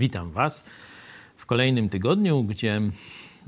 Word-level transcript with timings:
Witam 0.00 0.30
Was 0.30 0.64
w 1.36 1.46
kolejnym 1.46 1.88
tygodniu, 1.88 2.42
gdzie 2.44 2.80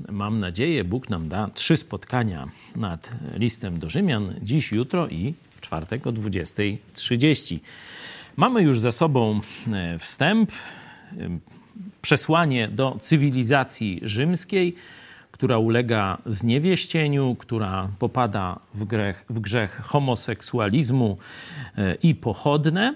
mam 0.09 0.39
nadzieję, 0.39 0.83
Bóg 0.83 1.09
nam 1.09 1.29
da 1.29 1.49
trzy 1.53 1.77
spotkania 1.77 2.45
nad 2.75 3.11
listem 3.33 3.79
do 3.79 3.89
Rzymian 3.89 4.35
dziś, 4.41 4.71
jutro 4.71 5.07
i 5.07 5.33
w 5.51 5.61
czwartek 5.61 6.07
o 6.07 6.11
20.30. 6.11 7.59
Mamy 8.37 8.61
już 8.61 8.79
za 8.79 8.91
sobą 8.91 9.41
e, 9.73 9.99
wstęp, 9.99 10.51
e, 10.51 11.39
przesłanie 12.01 12.67
do 12.67 12.97
cywilizacji 13.01 13.99
rzymskiej 14.03 14.75
która 15.39 15.57
ulega 15.57 16.17
zniewieścieniu, 16.25 17.35
która 17.39 17.89
popada 17.99 18.59
w 18.73 18.85
grzech, 18.85 19.25
w 19.29 19.39
grzech 19.39 19.81
homoseksualizmu 19.83 21.17
e, 21.77 21.95
i 21.95 22.15
pochodne. 22.15 22.95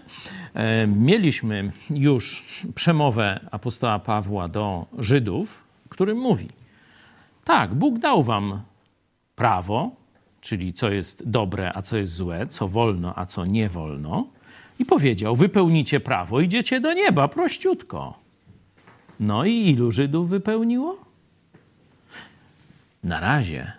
E, 0.54 0.88
mieliśmy 0.88 1.72
już 1.90 2.46
przemowę 2.76 3.40
apostoła 3.52 4.00
Pawła 4.00 4.48
do 4.48 4.86
Żydów, 5.00 5.64
którym 5.90 6.18
mówi: 6.18 6.50
Tak, 7.44 7.74
Bóg 7.74 8.00
dał 8.00 8.24
wam 8.24 8.62
prawo, 9.36 9.92
czyli 10.42 10.74
co 10.74 10.90
jest 10.90 11.30
dobre, 11.30 11.72
a 11.76 11.82
co 11.82 11.98
jest 11.98 12.14
złe, 12.14 12.48
co 12.48 12.68
wolno, 12.68 13.14
a 13.16 13.26
co 13.26 13.46
nie 13.46 13.70
wolno. 13.70 14.28
I 14.80 14.86
powiedział: 14.86 15.36
Wypełnicie 15.36 16.00
prawo, 16.00 16.40
idziecie 16.42 16.80
do 16.80 16.94
nieba, 16.94 17.28
prościutko. 17.28 18.20
No 19.20 19.46
i 19.46 19.70
ilu 19.70 19.92
Żydów 19.92 20.30
wypełniło? 20.30 21.03
Na 23.04 23.20
razie 23.20 23.72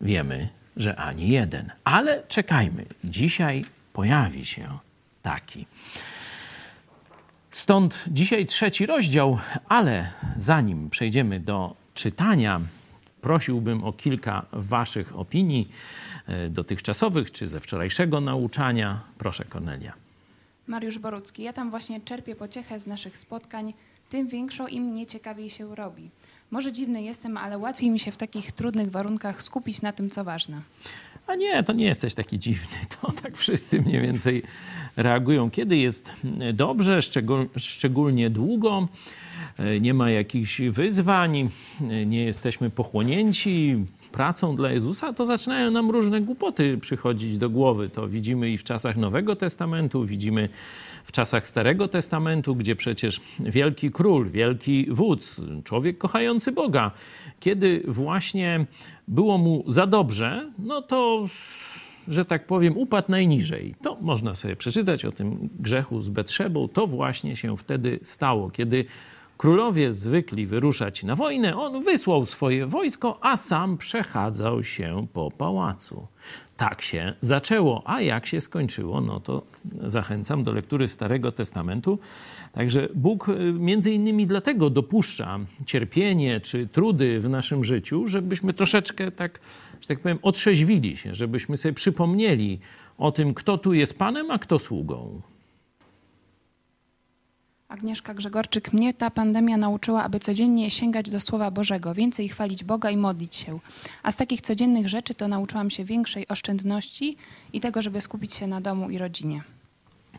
wiemy, 0.00 0.48
że 0.76 0.96
ani 0.96 1.28
jeden. 1.28 1.70
Ale 1.84 2.22
czekajmy, 2.28 2.84
dzisiaj 3.04 3.64
pojawi 3.92 4.46
się 4.46 4.78
taki. 5.22 5.66
Stąd 7.50 8.04
dzisiaj 8.06 8.46
trzeci 8.46 8.86
rozdział, 8.86 9.38
ale 9.68 10.10
zanim 10.36 10.90
przejdziemy 10.90 11.40
do 11.40 11.76
czytania, 11.94 12.60
prosiłbym 13.20 13.84
o 13.84 13.92
kilka 13.92 14.46
Waszych 14.52 15.18
opinii 15.18 15.68
e, 16.26 16.48
dotychczasowych 16.48 17.32
czy 17.32 17.48
ze 17.48 17.60
wczorajszego 17.60 18.20
nauczania. 18.20 19.00
Proszę, 19.18 19.44
Kornelia. 19.44 19.92
Mariusz 20.66 20.98
Borucki, 20.98 21.42
ja 21.42 21.52
tam 21.52 21.70
właśnie 21.70 22.00
czerpię 22.00 22.36
pociechę 22.36 22.80
z 22.80 22.86
naszych 22.86 23.16
spotkań, 23.16 23.74
tym 24.10 24.28
większą 24.28 24.66
im 24.66 24.94
nieciekawiej 24.94 25.50
się 25.50 25.74
robi. 25.74 26.10
Może 26.52 26.72
dziwny 26.72 27.02
jestem, 27.02 27.36
ale 27.36 27.58
łatwiej 27.58 27.90
mi 27.90 27.98
się 27.98 28.12
w 28.12 28.16
takich 28.16 28.52
trudnych 28.52 28.90
warunkach 28.90 29.42
skupić 29.42 29.82
na 29.82 29.92
tym, 29.92 30.10
co 30.10 30.24
ważne. 30.24 30.60
A 31.26 31.34
nie, 31.34 31.62
to 31.62 31.72
nie 31.72 31.84
jesteś 31.84 32.14
taki 32.14 32.38
dziwny. 32.38 32.76
To 33.00 33.12
tak 33.12 33.36
wszyscy 33.36 33.80
mniej 33.80 34.00
więcej 34.00 34.42
reagują. 34.96 35.50
Kiedy 35.50 35.76
jest 35.76 36.10
dobrze, 36.54 37.00
szczególnie 37.56 38.30
długo, 38.30 38.88
e, 39.58 39.80
nie 39.80 39.94
ma 39.94 40.10
jakichś 40.10 40.60
wyzwań, 40.60 41.50
e, 41.80 42.06
nie 42.06 42.24
jesteśmy 42.24 42.70
pochłonięci 42.70 43.76
pracą 44.12 44.56
dla 44.56 44.70
Jezusa, 44.70 45.12
to 45.12 45.26
zaczynają 45.26 45.70
nam 45.70 45.90
różne 45.90 46.20
głupoty 46.20 46.78
przychodzić 46.78 47.38
do 47.38 47.50
głowy. 47.50 47.88
To 47.88 48.08
widzimy 48.08 48.50
i 48.50 48.58
w 48.58 48.64
czasach 48.64 48.96
Nowego 48.96 49.36
Testamentu, 49.36 50.04
widzimy 50.04 50.48
w 51.04 51.12
czasach 51.12 51.46
Starego 51.46 51.88
Testamentu, 51.88 52.56
gdzie 52.56 52.76
przecież 52.76 53.20
wielki 53.40 53.90
król, 53.90 54.30
wielki 54.30 54.86
wódz, 54.90 55.40
człowiek 55.64 55.98
kochający 55.98 56.52
Boga, 56.52 56.90
kiedy 57.40 57.82
właśnie 57.88 58.66
było 59.08 59.38
mu 59.38 59.64
za 59.66 59.86
dobrze, 59.86 60.50
no 60.58 60.82
to 60.82 61.26
że 62.08 62.24
tak 62.24 62.46
powiem, 62.46 62.76
upadł 62.76 63.10
najniżej. 63.10 63.74
To 63.82 63.98
można 64.00 64.34
sobie 64.34 64.56
przeczytać 64.56 65.04
o 65.04 65.12
tym 65.12 65.48
grzechu 65.60 66.00
z 66.00 66.08
Betrzebą. 66.08 66.68
To 66.68 66.86
właśnie 66.86 67.36
się 67.36 67.56
wtedy 67.56 67.98
stało, 68.02 68.50
kiedy 68.50 68.84
królowie 69.42 69.92
zwykli 69.92 70.46
wyruszać 70.46 71.02
na 71.02 71.16
wojnę, 71.16 71.56
on 71.56 71.82
wysłał 71.84 72.26
swoje 72.26 72.66
wojsko, 72.66 73.18
a 73.20 73.36
sam 73.36 73.78
przechadzał 73.78 74.62
się 74.62 75.06
po 75.12 75.30
pałacu. 75.30 76.06
Tak 76.56 76.82
się 76.82 77.14
zaczęło, 77.20 77.82
a 77.84 78.00
jak 78.00 78.26
się 78.26 78.40
skończyło, 78.40 79.00
no 79.00 79.20
to 79.20 79.42
zachęcam 79.86 80.44
do 80.44 80.52
lektury 80.52 80.88
Starego 80.88 81.32
Testamentu. 81.32 81.98
Także 82.52 82.88
Bóg 82.94 83.28
y, 83.28 83.52
między 83.52 83.92
innymi 83.92 84.26
dlatego 84.26 84.70
dopuszcza 84.70 85.38
cierpienie 85.66 86.40
czy 86.40 86.66
trudy 86.66 87.20
w 87.20 87.28
naszym 87.28 87.64
życiu, 87.64 88.08
żebyśmy 88.08 88.54
troszeczkę 88.54 89.10
tak, 89.10 89.40
że 89.80 89.88
tak 89.88 90.00
powiem, 90.00 90.18
otrzeźwili 90.22 90.96
się, 90.96 91.14
żebyśmy 91.14 91.56
sobie 91.56 91.72
przypomnieli 91.72 92.60
o 92.98 93.12
tym, 93.12 93.34
kto 93.34 93.58
tu 93.58 93.74
jest 93.74 93.98
Panem, 93.98 94.30
a 94.30 94.38
kto 94.38 94.58
sługą. 94.58 95.20
Agnieszka 97.72 98.14
Grzegorczyk, 98.14 98.72
mnie 98.72 98.94
ta 98.94 99.10
pandemia 99.10 99.56
nauczyła, 99.56 100.04
aby 100.04 100.20
codziennie 100.20 100.70
sięgać 100.70 101.10
do 101.10 101.20
Słowa 101.20 101.50
Bożego, 101.50 101.94
więcej 101.94 102.28
chwalić 102.28 102.64
Boga 102.64 102.90
i 102.90 102.96
modlić 102.96 103.36
się. 103.36 103.58
A 104.02 104.10
z 104.10 104.16
takich 104.16 104.40
codziennych 104.40 104.88
rzeczy 104.88 105.14
to 105.14 105.28
nauczyłam 105.28 105.70
się 105.70 105.84
większej 105.84 106.28
oszczędności 106.28 107.16
i 107.52 107.60
tego, 107.60 107.82
żeby 107.82 108.00
skupić 108.00 108.34
się 108.34 108.46
na 108.46 108.60
domu 108.60 108.90
i 108.90 108.98
rodzinie. 108.98 109.42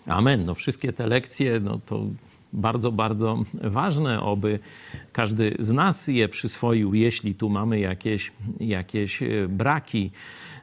Amen. 0.08 0.46
No 0.46 0.56
wszystkie 0.56 0.94
te 0.94 1.08
lekcje, 1.08 1.60
no 1.60 1.80
to 1.86 2.06
bardzo, 2.54 2.92
bardzo 2.92 3.44
ważne, 3.54 4.22
oby 4.22 4.60
każdy 5.12 5.56
z 5.60 5.72
nas 5.72 6.08
je 6.08 6.30
przyswoił, 6.30 6.94
jeśli 6.94 7.36
tu 7.36 7.50
mamy 7.50 7.80
jakieś, 7.80 8.32
jakieś 8.60 9.24
e, 9.24 9.48
braki. 9.48 10.12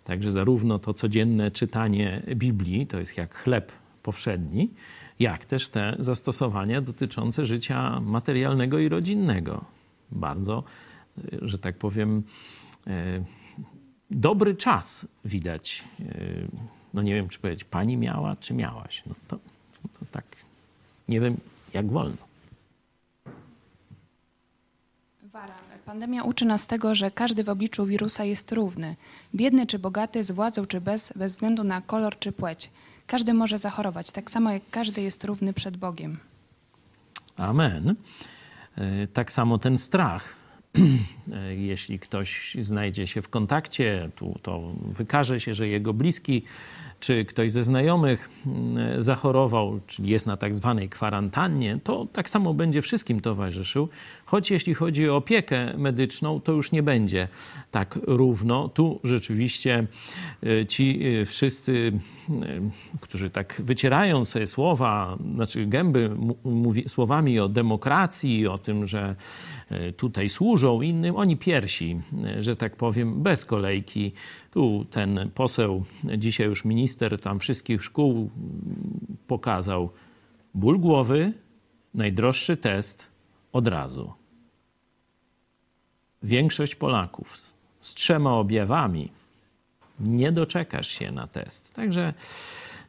Także 0.04 0.32
zarówno 0.32 0.78
to 0.78 0.94
codzienne 0.94 1.50
czytanie 1.50 2.22
Biblii, 2.34 2.86
to 2.86 2.98
jest 2.98 3.16
jak 3.16 3.34
chleb 3.34 3.72
powszedni, 4.02 4.70
jak 5.20 5.44
też 5.44 5.69
te 5.69 5.97
zastosowania 5.98 6.81
dotyczące 6.81 7.47
życia 7.47 8.00
materialnego 8.00 8.78
i 8.78 8.88
rodzinnego. 8.88 9.64
Bardzo, 10.12 10.64
że 11.42 11.58
tak 11.58 11.76
powiem, 11.76 12.22
e, 12.86 13.25
dobry 14.10 14.54
czas 14.54 15.06
widać. 15.25 15.84
E, 16.00 16.04
no 16.94 17.03
nie 17.03 17.14
wiem, 17.14 17.28
czy 17.28 17.38
powiedzieć, 17.38 17.64
pani 17.64 17.97
miała, 17.97 18.36
czy 18.36 18.54
miałaś. 18.54 19.03
No 19.06 19.14
to, 19.28 19.38
to 19.98 20.06
tak, 20.10 20.25
nie 21.08 21.20
wiem, 21.20 21.37
jak 21.75 21.87
wolno. 21.87 22.31
Pandemia 25.84 26.22
uczy 26.22 26.44
nas 26.44 26.66
tego, 26.66 26.94
że 26.94 27.10
każdy 27.10 27.44
w 27.44 27.48
obliczu 27.48 27.87
wirusa 27.87 28.25
jest 28.25 28.52
równy. 28.52 28.97
Biedny 29.34 29.66
czy 29.66 29.78
bogaty, 29.78 30.25
z 30.25 30.31
władzą 30.31 30.66
czy 30.66 30.81
bez, 30.81 31.12
bez 31.16 31.32
względu 31.32 31.64
na 31.64 31.81
kolor 31.81 32.19
czy 32.19 32.32
płeć. 32.32 32.70
Każdy 33.10 33.34
może 33.34 33.59
zachorować, 33.59 34.10
tak 34.10 34.31
samo 34.31 34.50
jak 34.53 34.62
każdy 34.71 35.03
jest 35.03 35.25
równy 35.25 35.53
przed 35.53 35.76
Bogiem. 35.76 36.19
Amen. 37.37 37.94
E, 38.76 39.06
tak 39.06 39.32
samo 39.32 39.59
ten 39.59 39.78
strach. 39.78 40.39
E, 41.32 41.54
jeśli 41.54 41.98
ktoś 41.98 42.56
znajdzie 42.60 43.06
się 43.06 43.22
w 43.22 43.28
kontakcie, 43.28 44.10
to 44.43 44.72
wykaże 44.93 45.40
się, 45.40 45.55
że 45.55 45.69
jego 45.69 45.94
bliski 45.94 46.43
czy 47.00 47.25
ktoś 47.25 47.52
ze 47.52 47.64
znajomych 47.64 48.31
mm, 48.46 49.02
zachorował, 49.02 49.81
czyli 49.87 50.11
jest 50.11 50.26
na 50.26 50.37
tak 50.37 50.55
zwanej 50.55 50.88
kwarantannie, 50.88 51.78
to 51.84 52.06
tak 52.12 52.31
samo 52.31 52.55
będzie 52.55 52.82
wszystkim 52.82 53.20
towarzyszył. 53.20 53.88
Choć 54.25 54.50
jeśli 54.50 54.75
chodzi 54.75 55.08
o 55.08 55.17
opiekę 55.17 55.76
medyczną, 55.76 56.40
to 56.40 56.52
już 56.52 56.72
nie 56.72 56.82
będzie 56.82 57.28
tak 57.70 57.99
równo. 58.02 58.69
Tu 58.69 59.00
rzeczywiście 59.05 59.87
y, 60.44 60.67
ci 60.67 61.00
wszyscy, 61.26 61.93
którzy 63.00 63.31
tak 63.31 63.62
wycierają 63.64 64.25
sobie 64.25 64.46
słowa, 64.46 65.19
znaczy 65.34 65.67
gęby 65.67 66.11
mówi, 66.44 66.88
słowami 66.88 67.40
o 67.40 67.49
demokracji, 67.49 68.46
o 68.46 68.58
tym, 68.58 68.87
że 68.87 69.14
tutaj 69.96 70.28
służą 70.28 70.81
innym, 70.81 71.17
oni 71.17 71.37
piersi, 71.37 72.00
że 72.38 72.56
tak 72.56 72.76
powiem, 72.76 73.22
bez 73.22 73.44
kolejki 73.44 74.12
tu 74.50 74.87
ten 74.90 75.31
poseł, 75.34 75.84
dzisiaj 76.19 76.46
już 76.46 76.64
minister 76.64 77.20
tam 77.20 77.40
wszystkich 77.40 77.84
szkół 77.84 78.31
pokazał 79.26 79.90
ból 80.55 80.78
głowy, 80.78 81.32
najdroższy 81.94 82.56
test 82.56 83.06
od 83.52 83.69
razu. 83.69 84.12
Większość 86.22 86.75
Polaków 86.75 87.37
z 87.81 87.94
trzema 87.94 88.34
objawami 88.34 89.11
nie 90.00 90.32
doczekasz 90.32 90.88
się 90.88 91.12
na 91.12 91.26
test. 91.26 91.75
Także 91.75 92.14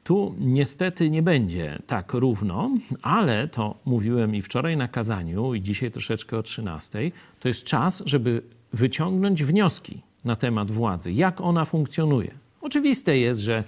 tu 0.03 0.35
niestety 0.39 1.09
nie 1.09 1.21
będzie 1.21 1.81
tak 1.87 2.13
równo, 2.13 2.71
ale 3.01 3.47
to 3.47 3.79
mówiłem 3.85 4.35
i 4.35 4.41
wczoraj 4.41 4.77
na 4.77 4.87
kazaniu, 4.87 5.53
i 5.53 5.61
dzisiaj 5.61 5.91
troszeczkę 5.91 6.37
o 6.37 6.43
13. 6.43 7.11
To 7.39 7.47
jest 7.47 7.63
czas, 7.63 8.03
żeby 8.05 8.41
wyciągnąć 8.73 9.43
wnioski 9.43 10.01
na 10.25 10.35
temat 10.35 10.71
władzy, 10.71 11.11
jak 11.11 11.41
ona 11.41 11.65
funkcjonuje. 11.65 12.33
Oczywiste 12.61 13.17
jest, 13.17 13.41
że 13.41 13.63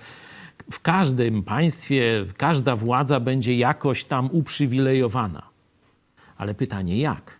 w 0.71 0.79
każdym 0.79 1.43
państwie 1.43 2.25
każda 2.37 2.75
władza 2.75 3.19
będzie 3.19 3.57
jakoś 3.57 4.05
tam 4.05 4.29
uprzywilejowana. 4.31 5.49
Ale 6.37 6.53
pytanie 6.53 6.99
jak? 6.99 7.39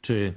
Czy 0.00 0.34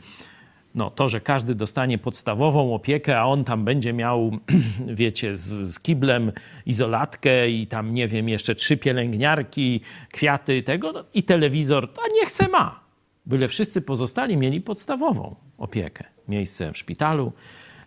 no, 0.75 0.89
to, 0.89 1.10
że 1.10 1.22
każdy 1.22 1.56
dostanie 1.56 1.98
podstawową 1.98 2.75
opiekę, 2.75 3.19
a 3.19 3.25
on 3.25 3.44
tam 3.44 3.66
będzie 3.66 3.94
miał, 3.94 4.31
wiecie, 4.88 5.36
z, 5.36 5.74
z 5.74 5.80
kiblem 5.80 6.31
izolatkę 6.66 7.50
i 7.50 7.68
tam, 7.68 7.94
nie 7.94 8.07
wiem, 8.07 8.30
jeszcze 8.30 8.56
trzy 8.56 8.77
pielęgniarki, 8.77 9.81
kwiaty 10.12 10.63
tego 10.63 10.92
no, 10.92 11.04
i 11.13 11.24
telewizor, 11.24 11.89
a 12.06 12.07
niech 12.13 12.31
se 12.31 12.48
ma. 12.48 12.80
Byle 13.25 13.48
wszyscy 13.48 13.81
pozostali 13.81 14.38
mieli 14.38 14.62
podstawową 14.62 15.36
opiekę. 15.57 16.04
Miejsce 16.27 16.72
w 16.72 16.77
szpitalu, 16.77 17.33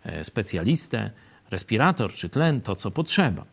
e, 0.04 0.24
specjalistę, 0.24 1.10
respirator 1.50 2.12
czy 2.12 2.28
tlen, 2.28 2.60
to 2.60 2.76
co 2.76 2.90
potrzeba. 2.90 3.44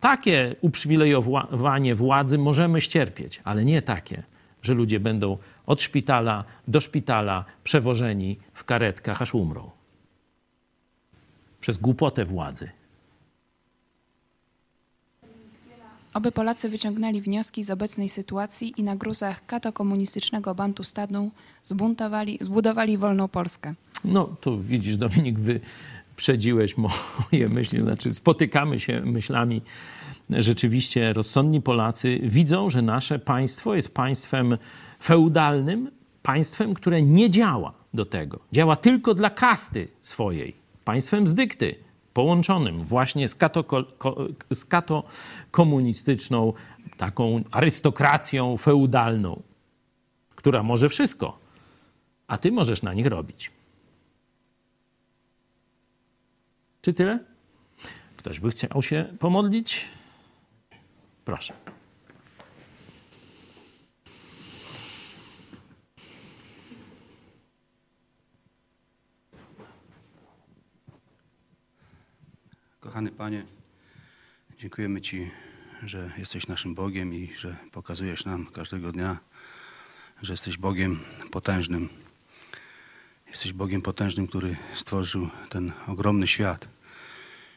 Takie 0.00 0.56
uprzywilejowanie 0.60 1.94
władzy 1.94 2.38
możemy 2.38 2.80
ścierpieć, 2.80 3.40
ale 3.44 3.64
nie 3.64 3.82
takie, 3.82 4.22
że 4.62 4.74
ludzie 4.74 5.00
będą 5.00 5.38
od 5.66 5.82
szpitala 5.82 6.44
do 6.68 6.80
szpitala 6.80 7.44
przewożeni 7.64 8.38
w 8.54 8.64
karetkach, 8.64 9.22
aż 9.22 9.34
umrą. 9.34 9.70
Przez 11.60 11.76
głupotę 11.78 12.24
władzy. 12.24 12.70
Oby 16.14 16.32
Polacy 16.32 16.68
wyciągnęli 16.68 17.20
wnioski 17.20 17.64
z 17.64 17.70
obecnej 17.70 18.08
sytuacji 18.08 18.74
i 18.76 18.82
na 18.82 18.96
gruzach 18.96 19.46
katokomunistycznego 19.46 20.54
bantu 20.54 20.84
stanu 20.84 21.30
zbuntowali, 21.64 22.38
zbudowali 22.40 22.98
wolną 22.98 23.28
Polskę. 23.28 23.74
No, 24.04 24.24
tu 24.40 24.62
widzisz, 24.62 24.96
Dominik, 24.96 25.38
wyprzedziłeś 25.38 26.74
moje 26.76 27.48
myśli. 27.48 27.82
Znaczy, 27.82 28.14
spotykamy 28.14 28.80
się 28.80 29.00
myślami. 29.00 29.62
Rzeczywiście 30.30 31.12
rozsądni 31.12 31.62
Polacy 31.62 32.20
widzą, 32.22 32.70
że 32.70 32.82
nasze 32.82 33.18
państwo 33.18 33.74
jest 33.74 33.94
państwem 33.94 34.58
feudalnym, 35.02 35.90
państwem, 36.22 36.74
które 36.74 37.02
nie 37.02 37.30
działa 37.30 37.72
do 37.94 38.04
tego. 38.04 38.40
Działa 38.52 38.76
tylko 38.76 39.14
dla 39.14 39.30
kasty 39.30 39.88
swojej. 40.00 40.56
Państwem 40.84 41.26
z 41.26 41.34
dykty, 41.34 41.74
połączonym 42.14 42.80
właśnie 42.80 43.28
z, 43.28 43.36
z 44.52 44.64
katokomunistyczną, 44.64 46.52
taką 46.96 47.44
arystokracją 47.50 48.56
feudalną, 48.56 49.42
która 50.34 50.62
może 50.62 50.88
wszystko, 50.88 51.38
a 52.26 52.38
ty 52.38 52.52
możesz 52.52 52.82
na 52.82 52.94
nich 52.94 53.06
robić. 53.06 53.50
Czy 56.82 56.94
tyle? 56.94 57.18
Ktoś 58.16 58.40
by 58.40 58.50
chciał 58.50 58.82
się 58.82 59.14
pomodlić? 59.18 59.88
Proszę. 61.24 61.54
Kochany 72.80 73.10
Panie, 73.10 73.46
dziękujemy 74.58 75.00
Ci, 75.00 75.30
że 75.82 76.10
jesteś 76.18 76.46
naszym 76.46 76.74
Bogiem 76.74 77.14
i 77.14 77.34
że 77.34 77.56
pokazujesz 77.72 78.24
nam 78.24 78.46
każdego 78.46 78.92
dnia, 78.92 79.18
że 80.22 80.32
jesteś 80.32 80.56
Bogiem 80.56 81.00
potężnym. 81.30 81.88
Jesteś 83.26 83.52
Bogiem 83.52 83.82
potężnym, 83.82 84.26
który 84.26 84.56
stworzył 84.74 85.28
ten 85.50 85.72
ogromny 85.86 86.26
świat. 86.26 86.68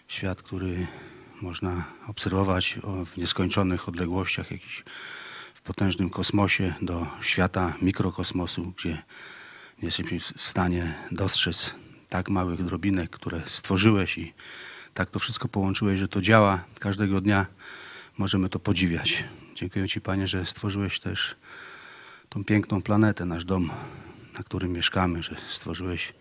Świat, 0.08 0.42
który 0.42 0.88
można 1.42 1.84
obserwować 2.08 2.80
w 3.06 3.18
nieskończonych 3.18 3.90
odległościach, 3.90 4.52
jakiś 4.52 4.84
w 5.54 5.62
potężnym 5.62 6.10
kosmosie 6.10 6.74
do 6.82 7.08
świata 7.22 7.74
mikrokosmosu, 7.82 8.74
gdzie 8.78 8.90
nie 9.82 9.86
jesteśmy 9.86 10.20
w 10.20 10.42
stanie 10.42 10.96
dostrzec 11.12 11.76
tak 12.10 12.30
małych 12.30 12.64
drobinek, 12.64 13.10
które 13.10 13.42
stworzyłeś 13.46 14.18
i 14.18 14.34
tak 14.94 15.10
to 15.10 15.20
wszystko 15.20 15.48
połączyłeś, 15.48 16.00
że 16.00 16.08
to 16.08 16.22
działa 16.22 16.64
każdego 16.80 17.22
dnia. 17.22 17.46
Możemy 18.18 18.50
to 18.50 18.60
podziwiać. 18.60 19.24
Dziękuję 19.56 19.88
Ci, 19.90 20.02
Panie, 20.02 20.28
że 20.28 20.46
stworzyłeś 20.46 21.00
też 21.00 21.36
tą 22.30 22.44
piękną 22.44 22.82
planetę, 22.82 23.26
nasz 23.26 23.46
dom, 23.46 23.70
na 24.38 24.44
którym 24.44 24.72
mieszkamy, 24.72 25.24
że 25.24 25.36
stworzyłeś 25.48 26.14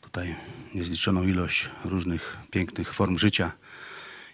tutaj 0.00 0.36
niezliczoną 0.74 1.22
ilość 1.22 1.68
różnych 1.84 2.36
pięknych 2.50 2.94
form 2.94 3.18
życia. 3.18 3.52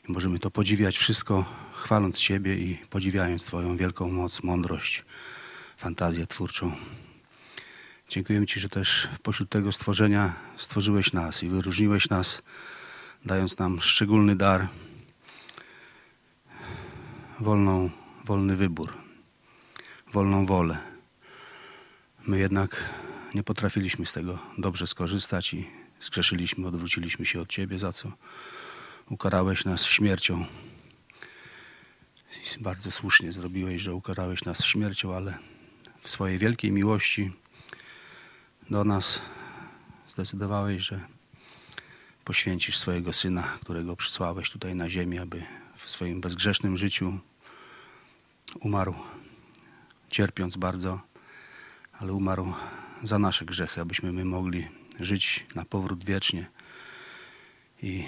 I 0.08 0.12
możemy 0.12 0.38
to 0.38 0.50
podziwiać 0.50 0.99
wszystko, 0.99 1.44
chwaląc 1.72 2.19
Ciebie 2.19 2.56
i 2.56 2.78
podziwiając 2.90 3.44
Twoją 3.44 3.76
wielką 3.76 4.10
moc, 4.10 4.43
mądrość, 4.43 5.04
fantazję 5.76 6.26
twórczą. 6.26 6.72
Dziękujemy 8.08 8.46
Ci, 8.46 8.60
że 8.60 8.69
też 8.69 9.08
pośród 9.22 9.49
tego 9.50 9.72
stworzenia 9.72 10.34
stworzyłeś 10.56 11.12
nas 11.12 11.43
i 11.43 11.49
wyróżniłeś 11.49 12.08
nas 12.08 12.43
dając 13.25 13.58
nam 13.58 13.81
szczególny 13.81 14.37
dar, 14.37 14.69
wolną, 17.40 17.90
wolny 18.25 18.56
wybór, 18.56 18.93
wolną 20.12 20.46
wolę. 20.46 20.78
My 22.26 22.38
jednak 22.38 22.90
nie 23.34 23.43
potrafiliśmy 23.43 24.06
z 24.06 24.12
tego 24.12 24.38
dobrze 24.58 24.87
skorzystać 24.87 25.55
i 25.55 25.70
zgrzeszyliśmy, 26.00 26.66
odwróciliśmy 26.66 27.26
się 27.26 27.40
od 27.40 27.48
Ciebie, 27.48 27.78
za 27.78 27.93
co 27.93 28.12
ukarałeś 29.12 29.64
nas 29.64 29.85
śmiercią. 29.85 30.47
Bardzo 32.61 32.91
słusznie 32.91 33.32
zrobiłeś, 33.32 33.82
że 33.82 33.94
ukarałeś 33.94 34.44
nas 34.44 34.64
śmiercią, 34.64 35.17
ale 35.17 35.38
w 36.00 36.11
swojej 36.11 36.38
wielkiej 36.38 36.73
miłości 36.73 37.32
do 38.70 38.85
nas 38.85 39.23
zdecydowałeś, 40.09 40.82
że 40.82 41.00
poświęcisz 42.25 42.79
swojego 42.79 43.12
Syna, 43.12 43.43
którego 43.60 43.96
przysłałeś 43.96 44.51
tutaj 44.51 44.75
na 44.75 44.91
ziemię, 44.91 45.22
aby 45.22 45.43
w 45.77 45.91
swoim 45.91 46.20
bezgrzesznym 46.20 46.77
życiu 46.77 47.19
umarł, 48.60 48.94
cierpiąc 50.10 50.56
bardzo, 50.56 51.01
ale 51.98 52.13
umarł 52.13 52.53
za 53.03 53.19
nasze 53.19 53.44
grzechy, 53.44 53.81
abyśmy 53.81 54.13
my 54.13 54.25
mogli 54.25 54.69
żyć 55.01 55.46
na 55.55 55.65
powrót 55.65 56.05
wiecznie. 56.05 56.51
I 57.82 58.05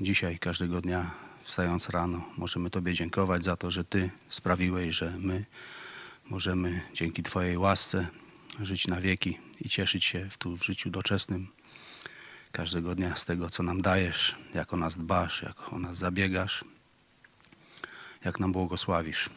dzisiaj, 0.00 0.38
każdego 0.38 0.80
dnia, 0.80 1.10
wstając 1.42 1.88
rano, 1.88 2.24
możemy 2.36 2.70
Tobie 2.70 2.94
dziękować 2.94 3.44
za 3.44 3.56
to, 3.56 3.70
że 3.70 3.84
Ty 3.84 4.10
sprawiłeś, 4.28 4.94
że 4.94 5.14
my 5.18 5.44
możemy 6.30 6.80
dzięki 6.94 7.22
Twojej 7.22 7.58
łasce 7.58 8.06
żyć 8.60 8.86
na 8.86 9.00
wieki 9.00 9.38
i 9.60 9.68
cieszyć 9.68 10.04
się 10.04 10.30
w 10.30 10.36
tu 10.36 10.56
życiu 10.56 10.90
doczesnym 10.90 11.48
każdego 12.52 12.94
dnia 12.94 13.16
z 13.16 13.24
tego, 13.24 13.50
co 13.50 13.62
nam 13.62 13.82
dajesz, 13.82 14.36
jak 14.54 14.74
o 14.74 14.76
nas 14.76 14.96
dbasz, 14.96 15.42
jak 15.42 15.72
o 15.72 15.78
nas 15.78 15.96
zabiegasz, 15.96 16.64
jak 18.24 18.40
nam 18.40 18.52
błogosławisz. 18.52 19.30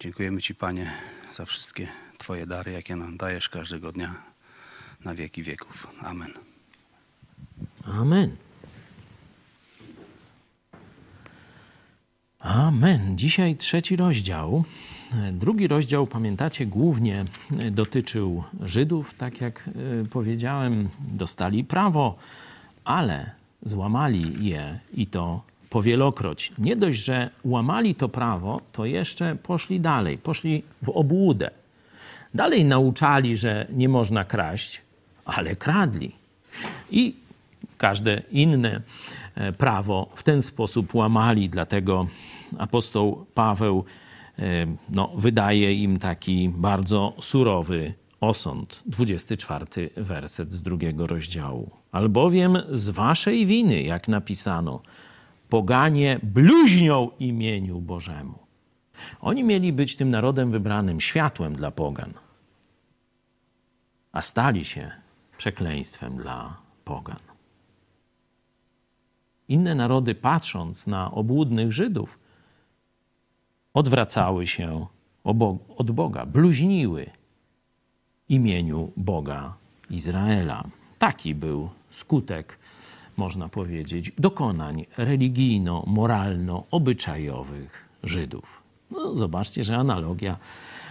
Dziękujemy 0.00 0.42
Ci, 0.42 0.54
Panie, 0.54 0.92
za 1.32 1.46
wszystkie 1.46 1.88
Twoje 2.18 2.46
dary, 2.46 2.72
jakie 2.72 2.96
nam 2.96 3.16
dajesz 3.16 3.48
każdego 3.48 3.92
dnia 3.92 4.22
na 5.04 5.14
wieki 5.14 5.42
wieków. 5.42 5.86
Amen. 6.00 6.32
Amen. 7.86 8.51
Amen. 12.42 13.18
Dzisiaj 13.18 13.56
trzeci 13.56 13.96
rozdział. 13.96 14.64
Drugi 15.32 15.68
rozdział, 15.68 16.06
pamiętacie, 16.06 16.66
głównie 16.66 17.24
dotyczył 17.70 18.44
Żydów, 18.60 19.14
tak 19.14 19.40
jak 19.40 19.68
e, 19.68 20.04
powiedziałem, 20.04 20.88
dostali 21.00 21.64
prawo, 21.64 22.16
ale 22.84 23.30
złamali 23.62 24.46
je 24.46 24.78
i 24.94 25.06
to 25.06 25.42
powielokroć. 25.70 26.52
Nie 26.58 26.76
dość, 26.76 27.04
że 27.04 27.30
łamali 27.44 27.94
to 27.94 28.08
prawo, 28.08 28.60
to 28.72 28.86
jeszcze 28.86 29.36
poszli 29.36 29.80
dalej, 29.80 30.18
poszli 30.18 30.62
w 30.82 30.88
obłudę. 30.88 31.50
Dalej 32.34 32.64
nauczali, 32.64 33.36
że 33.36 33.66
nie 33.72 33.88
można 33.88 34.24
kraść, 34.24 34.80
ale 35.24 35.56
kradli. 35.56 36.12
I 36.90 37.14
każde 37.78 38.22
inne 38.30 38.80
e, 39.34 39.52
prawo 39.52 40.10
w 40.14 40.22
ten 40.22 40.42
sposób 40.42 40.94
łamali, 40.94 41.48
dlatego 41.48 42.06
apostoł 42.58 43.26
Paweł 43.34 43.84
no, 44.90 45.12
wydaje 45.16 45.74
im 45.74 45.98
taki 45.98 46.48
bardzo 46.48 47.12
surowy 47.20 47.94
osąd. 48.20 48.82
24 48.86 49.66
werset 49.96 50.52
z 50.52 50.62
drugiego 50.62 51.06
rozdziału. 51.06 51.70
Albowiem 51.92 52.58
z 52.70 52.88
waszej 52.88 53.46
winy, 53.46 53.82
jak 53.82 54.08
napisano, 54.08 54.82
poganie 55.48 56.20
bluźnią 56.22 57.10
imieniu 57.20 57.80
Bożemu. 57.80 58.38
Oni 59.20 59.44
mieli 59.44 59.72
być 59.72 59.96
tym 59.96 60.10
narodem 60.10 60.50
wybranym, 60.50 61.00
światłem 61.00 61.52
dla 61.56 61.70
pogan, 61.70 62.14
a 64.12 64.22
stali 64.22 64.64
się 64.64 64.90
przekleństwem 65.38 66.16
dla 66.16 66.56
pogan. 66.84 67.18
Inne 69.48 69.74
narody, 69.74 70.14
patrząc 70.14 70.86
na 70.86 71.10
obłudnych 71.10 71.72
Żydów, 71.72 72.18
odwracały 73.74 74.46
się 74.46 74.86
od 75.76 75.90
Boga, 75.90 76.26
bluźniły 76.26 77.06
imieniu 78.28 78.92
Boga 78.96 79.54
Izraela. 79.90 80.64
Taki 80.98 81.34
był 81.34 81.70
skutek, 81.90 82.58
można 83.16 83.48
powiedzieć, 83.48 84.12
dokonań 84.18 84.86
religijno-moralno-obyczajowych 84.96 87.88
Żydów. 88.02 88.62
No, 88.90 89.14
zobaczcie, 89.14 89.64
że 89.64 89.76
analogia 89.76 90.36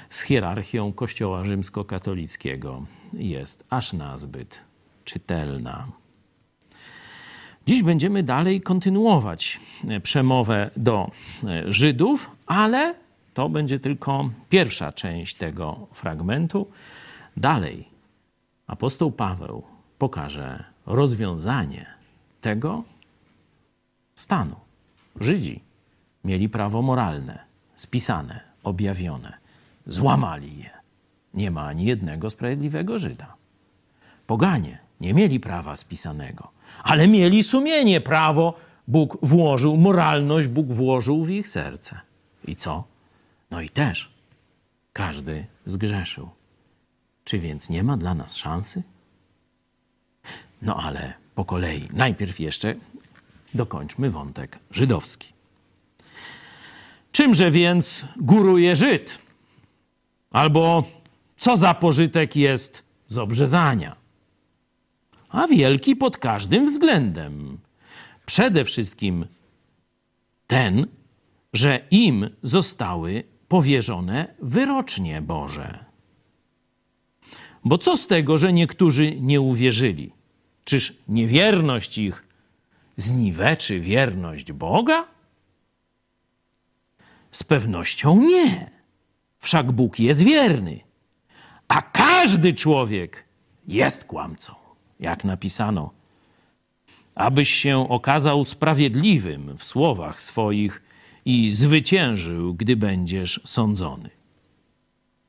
z 0.10 0.22
hierarchią 0.22 0.94
Kościoła 0.94 1.46
rzymskokatolickiego 1.46 2.86
jest 3.14 3.66
aż 3.70 3.94
nazbyt 3.94 4.62
czytelna. 5.06 5.88
Dziś 7.66 7.84
będziemy 7.84 8.24
dalej 8.24 8.62
kontynuować 8.62 9.60
przemowę 10.04 10.70
do 10.78 11.12
Żydów, 11.66 12.32
ale 12.46 12.96
to 13.34 13.50
będzie 13.50 13.80
tylko 13.80 14.30
pierwsza 14.50 14.92
część 14.92 15.36
tego 15.36 15.88
fragmentu. 15.94 16.68
Dalej 17.38 17.88
apostoł 18.68 19.12
Paweł 19.12 19.64
pokaże 19.98 20.64
rozwiązanie 20.86 21.86
tego 22.42 22.84
stanu. 24.16 24.56
Żydzi 25.20 25.62
mieli 26.26 26.50
prawo 26.50 26.82
moralne, 26.82 27.40
spisane, 27.76 28.40
objawione. 28.64 29.34
Złamali 29.88 30.58
je. 30.58 30.70
Nie 31.34 31.52
ma 31.52 31.62
ani 31.62 31.86
jednego 31.86 32.30
sprawiedliwego 32.30 33.00
Żyda. 33.00 33.36
Poganie 34.28 34.78
nie 35.02 35.14
mieli 35.14 35.40
prawa 35.40 35.76
spisanego, 35.76 36.52
ale 36.84 37.08
mieli 37.08 37.44
sumienie, 37.44 38.02
prawo. 38.02 38.54
Bóg 38.88 39.18
włożył, 39.22 39.78
moralność 39.78 40.48
Bóg 40.48 40.68
włożył 40.68 41.24
w 41.24 41.30
ich 41.30 41.50
serce. 41.50 42.00
I 42.48 42.56
co? 42.56 42.84
No 43.52 43.62
i 43.62 43.70
też 43.70 44.12
każdy 44.94 45.46
zgrzeszył. 45.66 46.30
Czy 47.24 47.40
więc 47.40 47.70
nie 47.70 47.84
ma 47.84 47.98
dla 47.98 48.14
nas 48.14 48.36
szansy? 48.36 48.84
No 50.62 50.76
ale 50.76 51.14
po 51.36 51.46
kolei. 51.46 51.88
Najpierw 51.94 52.40
jeszcze 52.40 52.76
dokończmy 53.54 54.10
wątek 54.10 54.60
żydowski. 54.72 55.34
Czymże 57.12 57.52
więc 57.52 58.06
góruje 58.18 58.76
Żyd? 58.76 59.20
Albo 60.32 60.84
co 61.38 61.58
za 61.58 61.74
pożytek 61.74 62.36
jest 62.36 62.84
z 63.08 63.18
obrzezania? 63.18 63.96
A 65.32 65.48
wielki 65.48 65.96
pod 65.96 66.18
każdym 66.18 66.66
względem. 66.66 67.58
Przede 68.26 68.66
wszystkim 68.66 69.26
ten, 70.48 70.88
że 71.54 71.80
im 71.92 72.30
zostały 72.44 73.24
powierzone 73.48 74.34
wyrocznie 74.42 75.22
Boże. 75.22 75.86
Bo 77.66 77.78
co 77.78 77.98
z 77.98 78.08
tego, 78.08 78.38
że 78.38 78.54
niektórzy 78.54 79.16
nie 79.22 79.42
uwierzyli? 79.42 80.12
Czyż 80.64 80.98
niewierność 81.08 81.98
ich 81.98 82.28
zniweczy 82.98 83.80
wierność 83.80 84.52
Boga? 84.52 85.08
Z 87.32 87.44
pewnością 87.44 88.22
nie. 88.22 88.72
Wszak 89.40 89.72
Bóg 89.72 90.00
jest 90.00 90.24
wierny, 90.24 90.80
a 91.68 91.82
każdy 91.82 92.54
człowiek 92.54 93.26
jest 93.68 94.06
kłamcą, 94.06 94.56
jak 95.02 95.24
napisano. 95.24 95.92
Abyś 97.16 97.50
się 97.50 97.90
okazał 97.90 98.44
sprawiedliwym 98.44 99.58
w 99.58 99.64
słowach 99.64 100.22
swoich 100.22 100.82
i 101.26 101.50
zwyciężył, 101.50 102.54
gdy 102.54 102.76
będziesz 102.76 103.42
sądzony. 103.46 104.10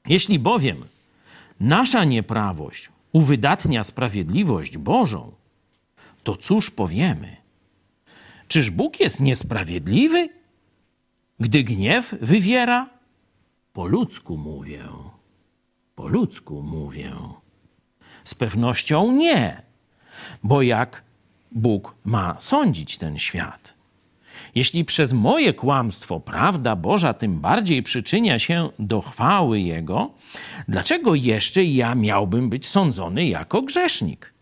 Jeśli 0.09 0.39
bowiem 0.39 0.85
nasza 1.61 2.05
nieprawość 2.05 2.89
uwydatnia 3.13 3.85
sprawiedliwość 3.85 4.79
Bożą, 4.79 5.33
to 6.23 6.37
cóż 6.37 6.71
powiemy? 6.71 7.37
Czyż 8.49 8.71
Bóg 8.71 9.01
jest 9.01 9.21
niesprawiedliwy, 9.21 10.29
gdy 11.41 11.65
gniew 11.65 12.15
wywiera? 12.21 12.91
Po 13.73 13.87
ludzku 13.87 14.37
mówię, 14.37 14.83
po 15.95 16.09
ludzku 16.09 16.63
mówię. 16.63 17.13
Z 18.25 18.35
pewnością 18.35 19.13
nie, 19.13 19.63
bo 20.43 20.63
jak 20.63 21.03
Bóg 21.53 21.95
ma 22.05 22.41
sądzić 22.41 22.99
ten 22.99 23.19
świat? 23.19 23.75
Jeśli 24.55 24.85
przez 24.85 25.13
moje 25.13 25.55
kłamstwo 25.55 26.21
prawda 26.21 26.77
Boża 26.77 27.15
tym 27.15 27.41
bardziej 27.41 27.83
przyczynia 27.83 28.39
się 28.39 28.71
do 28.79 29.01
chwały 29.01 29.61
Jego, 29.61 30.11
dlaczego 30.69 31.15
jeszcze 31.15 31.65
ja 31.65 31.95
miałbym 31.95 32.51
być 32.51 32.67
sądzony 32.67 33.27
jako 33.27 33.63
grzesznik? 33.63 34.33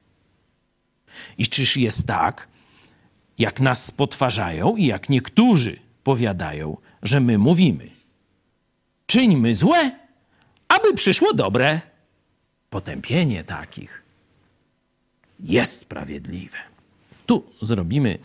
I 1.38 1.46
czyż 1.46 1.76
jest 1.76 2.06
tak, 2.06 2.48
jak 3.38 3.60
nas 3.60 3.84
spotwarzają 3.84 4.76
i 4.76 4.86
jak 4.86 5.08
niektórzy 5.08 5.78
powiadają, 6.04 6.76
że 7.02 7.20
my 7.20 7.38
mówimy: 7.38 7.90
czyńmy 9.06 9.54
złe, 9.54 9.90
aby 10.68 10.94
przyszło 10.94 11.34
dobre. 11.34 11.80
Potępienie 12.70 13.44
takich 13.44 14.02
jest 15.40 15.76
sprawiedliwe. 15.76 16.58
Tu 17.26 17.44
zrobimy 17.62 18.18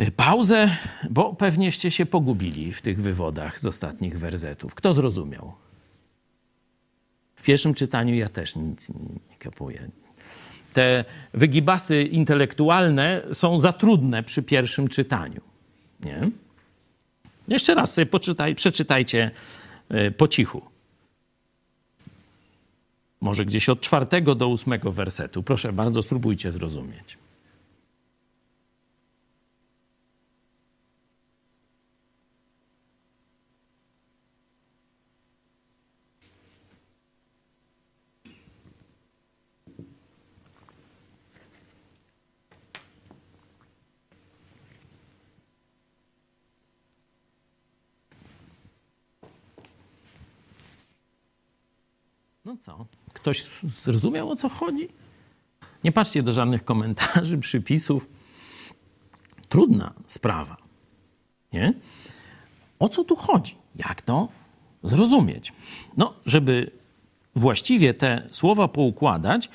Y, 0.00 0.10
pauzę, 0.10 0.76
bo 1.10 1.34
pewnieście 1.34 1.90
się 1.90 2.06
pogubili 2.06 2.72
w 2.72 2.82
tych 2.82 3.02
wywodach 3.02 3.60
z 3.60 3.66
ostatnich 3.66 4.18
wersetów. 4.18 4.74
Kto 4.74 4.94
zrozumiał? 4.94 5.52
W 7.36 7.42
pierwszym 7.42 7.74
czytaniu 7.74 8.14
ja 8.14 8.28
też 8.28 8.56
nic 8.56 8.88
nie 9.30 9.36
kapuję. 9.38 9.88
Te 10.72 11.04
wygibasy 11.34 12.02
intelektualne 12.02 13.22
są 13.32 13.58
za 13.58 13.72
trudne 13.72 14.22
przy 14.22 14.42
pierwszym 14.42 14.88
czytaniu. 14.88 15.40
Nie? 16.04 16.30
Jeszcze 17.48 17.74
raz 17.74 17.94
sobie 17.94 18.06
poczytaj, 18.06 18.54
przeczytajcie 18.54 19.30
y, 19.94 20.10
po 20.10 20.28
cichu. 20.28 20.62
Może 23.20 23.44
gdzieś 23.44 23.68
od 23.68 23.80
czwartego 23.80 24.34
do 24.34 24.48
ósmego 24.48 24.92
wersetu. 24.92 25.42
Proszę 25.42 25.72
bardzo, 25.72 26.02
spróbujcie 26.02 26.52
zrozumieć. 26.52 27.18
No 52.50 52.56
co? 52.56 52.86
Ktoś 53.12 53.50
zrozumiał 53.62 54.30
o 54.30 54.36
co 54.36 54.48
chodzi? 54.48 54.88
Nie 55.84 55.92
patrzcie 55.92 56.22
do 56.22 56.32
żadnych 56.32 56.64
komentarzy, 56.64 57.38
przypisów. 57.38 58.08
Trudna 59.48 59.92
sprawa. 60.06 60.56
Nie? 61.52 61.74
O 62.78 62.88
co 62.88 63.04
tu 63.04 63.16
chodzi? 63.16 63.54
Jak 63.76 64.02
to 64.02 64.28
zrozumieć? 64.82 65.52
No, 65.96 66.14
żeby 66.26 66.70
właściwie 67.36 67.94
te 67.94 68.28
słowa 68.32 68.68
poukładać, 68.68 69.50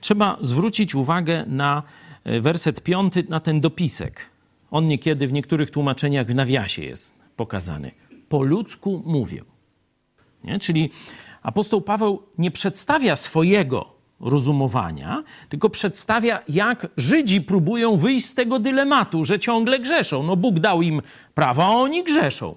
trzeba 0.00 0.38
zwrócić 0.40 0.94
uwagę 0.94 1.44
na 1.46 1.82
e, 2.24 2.40
werset 2.40 2.82
piąty, 2.82 3.24
na 3.28 3.40
ten 3.40 3.60
dopisek. 3.60 4.30
On 4.70 4.86
niekiedy 4.86 5.28
w 5.28 5.32
niektórych 5.32 5.70
tłumaczeniach 5.70 6.26
w 6.26 6.34
nawiasie 6.34 6.82
jest 6.82 7.14
pokazany. 7.36 7.90
Po 8.28 8.42
ludzku 8.42 9.02
mówię. 9.06 9.42
Nie? 10.44 10.58
Czyli 10.58 10.90
apostoł 11.48 11.80
Paweł 11.80 12.22
nie 12.38 12.50
przedstawia 12.50 13.16
swojego 13.16 13.94
rozumowania, 14.20 15.22
tylko 15.48 15.70
przedstawia, 15.70 16.42
jak 16.48 16.86
Żydzi 16.96 17.40
próbują 17.40 17.96
wyjść 17.96 18.26
z 18.26 18.34
tego 18.34 18.58
dylematu, 18.58 19.24
że 19.24 19.38
ciągle 19.38 19.78
grzeszą. 19.78 20.22
No 20.22 20.36
Bóg 20.36 20.58
dał 20.58 20.82
im 20.82 21.02
prawo, 21.34 21.64
a 21.64 21.68
oni 21.68 22.04
grzeszą. 22.04 22.54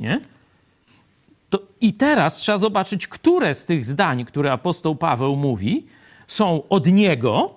Nie? 0.00 0.20
To 1.50 1.58
I 1.80 1.94
teraz 1.94 2.36
trzeba 2.36 2.58
zobaczyć, 2.58 3.08
które 3.08 3.54
z 3.54 3.64
tych 3.64 3.84
zdań, 3.84 4.24
które 4.24 4.52
apostoł 4.52 4.96
Paweł 4.96 5.36
mówi, 5.36 5.86
są 6.26 6.68
od 6.68 6.86
niego, 6.86 7.54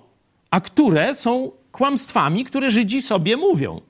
a 0.50 0.60
które 0.60 1.14
są 1.14 1.50
kłamstwami, 1.72 2.44
które 2.44 2.70
Żydzi 2.70 3.02
sobie 3.02 3.36
mówią. 3.36 3.80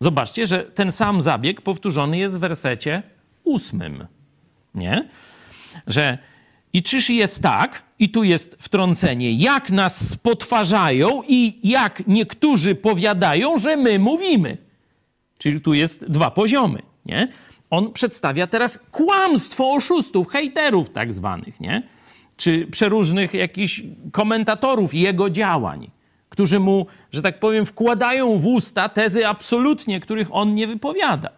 Zobaczcie, 0.00 0.46
że 0.46 0.58
ten 0.58 0.90
sam 0.90 1.22
zabieg 1.22 1.60
powtórzony 1.60 2.18
jest 2.18 2.36
w 2.36 2.40
wersecie 2.40 3.02
ósmym. 3.44 4.06
Nie? 4.74 5.08
Że 5.86 6.18
i 6.72 6.82
czyż 6.82 7.10
jest 7.10 7.42
tak, 7.42 7.82
i 7.98 8.08
tu 8.08 8.24
jest 8.24 8.56
wtrącenie, 8.58 9.32
jak 9.32 9.70
nas 9.70 10.08
spotwarzają 10.08 11.22
i 11.28 11.68
jak 11.70 12.06
niektórzy 12.06 12.74
powiadają, 12.74 13.56
że 13.56 13.76
my 13.76 13.98
mówimy. 13.98 14.56
Czyli 15.38 15.60
tu 15.60 15.74
jest 15.74 16.06
dwa 16.06 16.30
poziomy, 16.30 16.82
nie? 17.06 17.28
On 17.70 17.92
przedstawia 17.92 18.46
teraz 18.46 18.78
kłamstwo 18.90 19.72
oszustów, 19.72 20.28
hejterów 20.28 20.90
tak 20.90 21.12
zwanych, 21.12 21.60
nie? 21.60 21.82
czy 22.36 22.66
przeróżnych 22.66 23.34
jakichś 23.34 23.82
komentatorów 24.12 24.94
jego 24.94 25.30
działań, 25.30 25.90
którzy 26.28 26.60
mu, 26.60 26.86
że 27.12 27.22
tak 27.22 27.38
powiem, 27.38 27.66
wkładają 27.66 28.38
w 28.38 28.46
usta 28.46 28.88
tezy 28.88 29.28
absolutnie, 29.28 30.00
których 30.00 30.34
on 30.34 30.54
nie 30.54 30.66
wypowiada. 30.66 31.30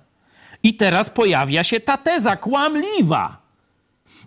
I 0.62 0.75
teraz 0.75 1.11
pojawia 1.11 1.64
się 1.64 1.81
ta 1.81 1.97
teza 1.97 2.37
kłamliwa. 2.37 3.46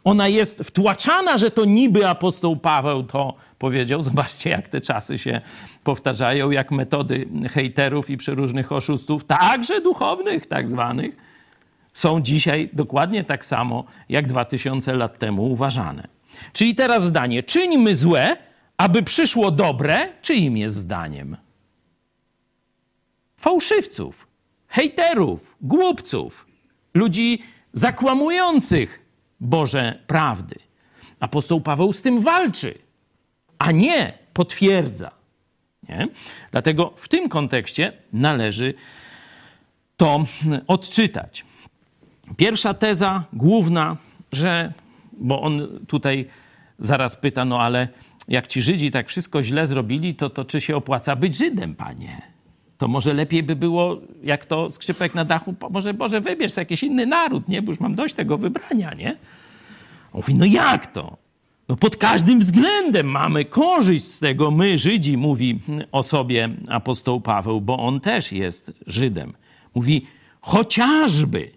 Ona 0.03 0.27
jest 0.27 0.59
wtłaczana, 0.59 1.37
że 1.37 1.51
to 1.51 1.65
niby 1.65 2.07
apostoł 2.07 2.55
Paweł 2.57 3.03
to 3.03 3.33
powiedział. 3.59 4.01
Zobaczcie, 4.01 4.49
jak 4.49 4.67
te 4.67 4.81
czasy 4.81 5.17
się 5.17 5.41
powtarzają, 5.83 6.51
jak 6.51 6.71
metody 6.71 7.27
hejterów 7.49 8.09
i 8.09 8.17
przeróżnych 8.17 8.71
oszustów, 8.71 9.23
także 9.23 9.81
duchownych 9.81 10.45
tak 10.45 10.69
zwanych, 10.69 11.15
są 11.93 12.21
dzisiaj 12.21 12.69
dokładnie 12.73 13.23
tak 13.23 13.45
samo, 13.45 13.83
jak 14.09 14.27
2000 14.27 14.95
lat 14.95 15.19
temu 15.19 15.51
uważane. 15.51 16.07
Czyli 16.53 16.75
teraz 16.75 17.03
zdanie, 17.03 17.43
czyńmy 17.43 17.95
złe, 17.95 18.37
aby 18.77 19.03
przyszło 19.03 19.51
dobre, 19.51 20.09
czyim 20.21 20.57
jest 20.57 20.75
zdaniem? 20.75 21.37
Fałszywców, 23.37 24.27
hejterów, 24.67 25.57
głupców, 25.61 26.47
ludzi 26.93 27.43
zakłamujących 27.73 28.98
Boże 29.39 29.99
prawdy. 30.07 30.55
Apostoł 31.19 31.61
Paweł 31.61 31.93
z 31.93 32.01
tym 32.01 32.21
walczy, 32.21 32.73
a 33.59 33.71
nie 33.71 34.13
potwierdza. 34.33 35.11
Nie? 35.89 36.07
Dlatego 36.51 36.93
w 36.95 37.07
tym 37.07 37.29
kontekście 37.29 37.93
należy 38.13 38.73
to 39.97 40.25
odczytać. 40.67 41.45
Pierwsza 42.37 42.73
teza 42.73 43.23
główna, 43.33 43.97
że, 44.31 44.73
bo 45.13 45.41
on 45.41 45.79
tutaj 45.87 46.27
zaraz 46.79 47.15
pyta, 47.15 47.45
no 47.45 47.61
ale 47.61 47.87
jak 48.27 48.47
ci 48.47 48.61
Żydzi 48.61 48.91
tak 48.91 49.07
wszystko 49.07 49.43
źle 49.43 49.67
zrobili, 49.67 50.15
to, 50.15 50.29
to 50.29 50.45
czy 50.45 50.61
się 50.61 50.75
opłaca 50.75 51.15
być 51.15 51.37
Żydem, 51.37 51.75
panie? 51.75 52.21
To 52.79 52.87
może 52.87 53.13
lepiej 53.13 53.43
by 53.43 53.55
było, 53.55 53.97
jak 54.23 54.45
to 54.45 54.71
skrzypek 54.71 55.15
na 55.15 55.25
dachu, 55.25 55.55
może 55.69 55.93
Boże, 55.93 56.21
wybierz 56.21 56.57
jakiś 56.57 56.83
inny 56.83 57.05
naród, 57.05 57.47
nie? 57.47 57.61
Bo 57.61 57.71
już 57.71 57.79
mam 57.79 57.95
dość 57.95 58.13
tego 58.13 58.37
wybrania, 58.37 58.93
nie? 58.93 59.17
On 60.13 60.21
mówi, 60.21 60.35
no 60.35 60.45
jak 60.45 60.87
to? 60.87 61.17
No 61.69 61.75
pod 61.75 61.97
każdym 61.97 62.39
względem 62.39 63.07
mamy 63.07 63.45
korzyść 63.45 64.05
z 64.05 64.19
tego. 64.19 64.51
My, 64.51 64.77
Żydzi, 64.77 65.17
mówi 65.17 65.59
o 65.91 66.03
sobie 66.03 66.49
apostoł 66.67 67.21
Paweł, 67.21 67.61
bo 67.61 67.77
on 67.77 67.99
też 67.99 68.31
jest 68.31 68.71
Żydem. 68.87 69.33
Mówi, 69.75 70.05
chociażby 70.41 71.51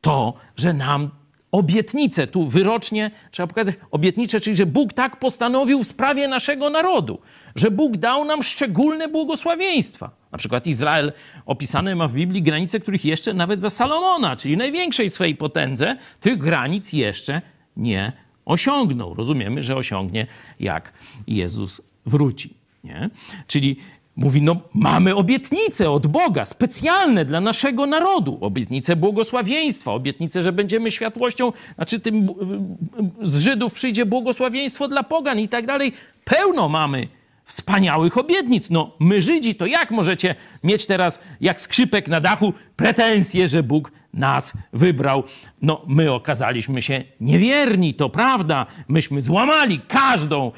to, 0.00 0.34
że 0.56 0.72
nam 0.72 1.10
obietnice, 1.52 2.26
tu 2.26 2.48
wyrocznie 2.48 3.10
trzeba 3.30 3.46
pokazać 3.46 3.74
obietnice, 3.90 4.40
czyli 4.40 4.56
że 4.56 4.66
Bóg 4.66 4.92
tak 4.92 5.18
postanowił 5.18 5.84
w 5.84 5.86
sprawie 5.86 6.28
naszego 6.28 6.70
narodu, 6.70 7.18
że 7.54 7.70
Bóg 7.70 7.96
dał 7.96 8.24
nam 8.24 8.42
szczególne 8.42 9.08
błogosławieństwa. 9.08 10.10
Na 10.32 10.38
przykład 10.38 10.66
Izrael 10.66 11.12
opisane 11.46 11.94
ma 11.94 12.08
w 12.08 12.12
Biblii 12.12 12.42
granice, 12.42 12.80
których 12.80 13.04
jeszcze 13.04 13.34
nawet 13.34 13.60
za 13.60 13.70
Salomona, 13.70 14.36
czyli 14.36 14.56
największej 14.56 15.10
swej 15.10 15.36
potędze, 15.36 15.96
tych 16.20 16.38
granic 16.38 16.92
jeszcze 16.92 17.42
nie 17.76 18.12
osiągnął. 18.44 19.14
Rozumiemy, 19.14 19.62
że 19.62 19.76
osiągnie, 19.76 20.26
jak 20.60 20.92
Jezus 21.26 21.82
wróci. 22.06 22.54
Nie? 22.84 23.10
Czyli 23.46 23.76
Mówi, 24.18 24.42
no 24.42 24.56
mamy 24.74 25.14
obietnice 25.16 25.90
od 25.90 26.06
Boga, 26.06 26.44
specjalne 26.44 27.24
dla 27.24 27.40
naszego 27.40 27.86
narodu. 27.86 28.38
Obietnice 28.40 28.96
błogosławieństwa, 28.96 29.92
obietnice, 29.92 30.42
że 30.42 30.52
będziemy 30.52 30.90
światłością, 30.90 31.52
znaczy 31.74 32.00
tym 32.00 32.28
z 33.22 33.38
Żydów 33.38 33.72
przyjdzie 33.72 34.06
błogosławieństwo 34.06 34.88
dla 34.88 35.02
pogan 35.02 35.38
i 35.38 35.48
tak 35.48 35.66
dalej. 35.66 35.92
Pełno 36.24 36.68
mamy 36.68 37.08
wspaniałych 37.44 38.18
obietnic. 38.18 38.70
No 38.70 38.90
my 39.00 39.22
Żydzi, 39.22 39.54
to 39.54 39.66
jak 39.66 39.90
możecie 39.90 40.34
mieć 40.64 40.86
teraz, 40.86 41.20
jak 41.40 41.60
skrzypek 41.60 42.08
na 42.08 42.20
dachu, 42.20 42.52
pretensje, 42.76 43.48
że 43.48 43.62
Bóg 43.62 43.92
nas 44.14 44.52
wybrał? 44.72 45.22
No 45.62 45.82
my 45.86 46.12
okazaliśmy 46.12 46.82
się 46.82 47.04
niewierni, 47.20 47.94
to 47.94 48.08
prawda. 48.10 48.66
Myśmy 48.88 49.22
złamali 49.22 49.80
każdą 49.88 50.52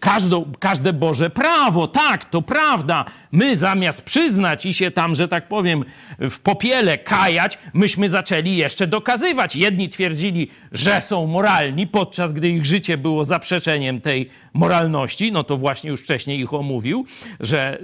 każdą, 0.00 0.52
każde 0.58 0.92
Boże 0.92 1.30
prawo. 1.30 1.88
Tak, 1.88 2.24
to 2.24 2.42
prawda. 2.42 3.04
My 3.32 3.56
zamiast 3.56 4.04
przyznać 4.04 4.66
i 4.66 4.74
się 4.74 4.90
tam, 4.90 5.14
że 5.14 5.28
tak 5.28 5.48
powiem, 5.48 5.84
w 6.18 6.40
popiele 6.40 6.98
kajać, 6.98 7.58
myśmy 7.74 8.08
zaczęli 8.08 8.56
jeszcze 8.56 8.86
dokazywać. 8.86 9.56
Jedni 9.56 9.88
twierdzili, 9.88 10.50
że 10.72 11.00
są 11.00 11.26
moralni, 11.26 11.86
podczas 11.86 12.32
gdy 12.32 12.48
ich 12.48 12.66
życie 12.66 12.98
było 12.98 13.24
zaprzeczeniem 13.24 14.00
tej 14.00 14.28
moralności. 14.54 15.32
No 15.32 15.44
to 15.44 15.56
właśnie 15.56 15.90
już 15.90 16.00
wcześniej 16.00 16.40
ich 16.40 16.54
omówił, 16.54 17.04
że 17.40 17.78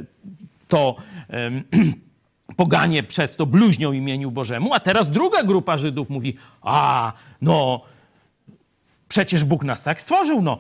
to. 0.69 0.97
Um, 1.29 1.63
poganie 2.57 3.03
przez 3.03 3.37
to 3.37 3.47
bluźnią 3.47 3.93
imieniu 3.93 4.31
Bożemu, 4.31 4.75
a 4.75 4.81
teraz 4.81 5.11
druga 5.11 5.43
grupa 5.43 5.79
Żydów 5.79 6.11
mówi: 6.11 6.37
A, 6.63 7.13
no, 7.43 7.81
przecież 9.13 9.45
Bóg 9.45 9.65
nas 9.65 9.85
tak 9.85 10.03
stworzył, 10.03 10.43
no, 10.43 10.59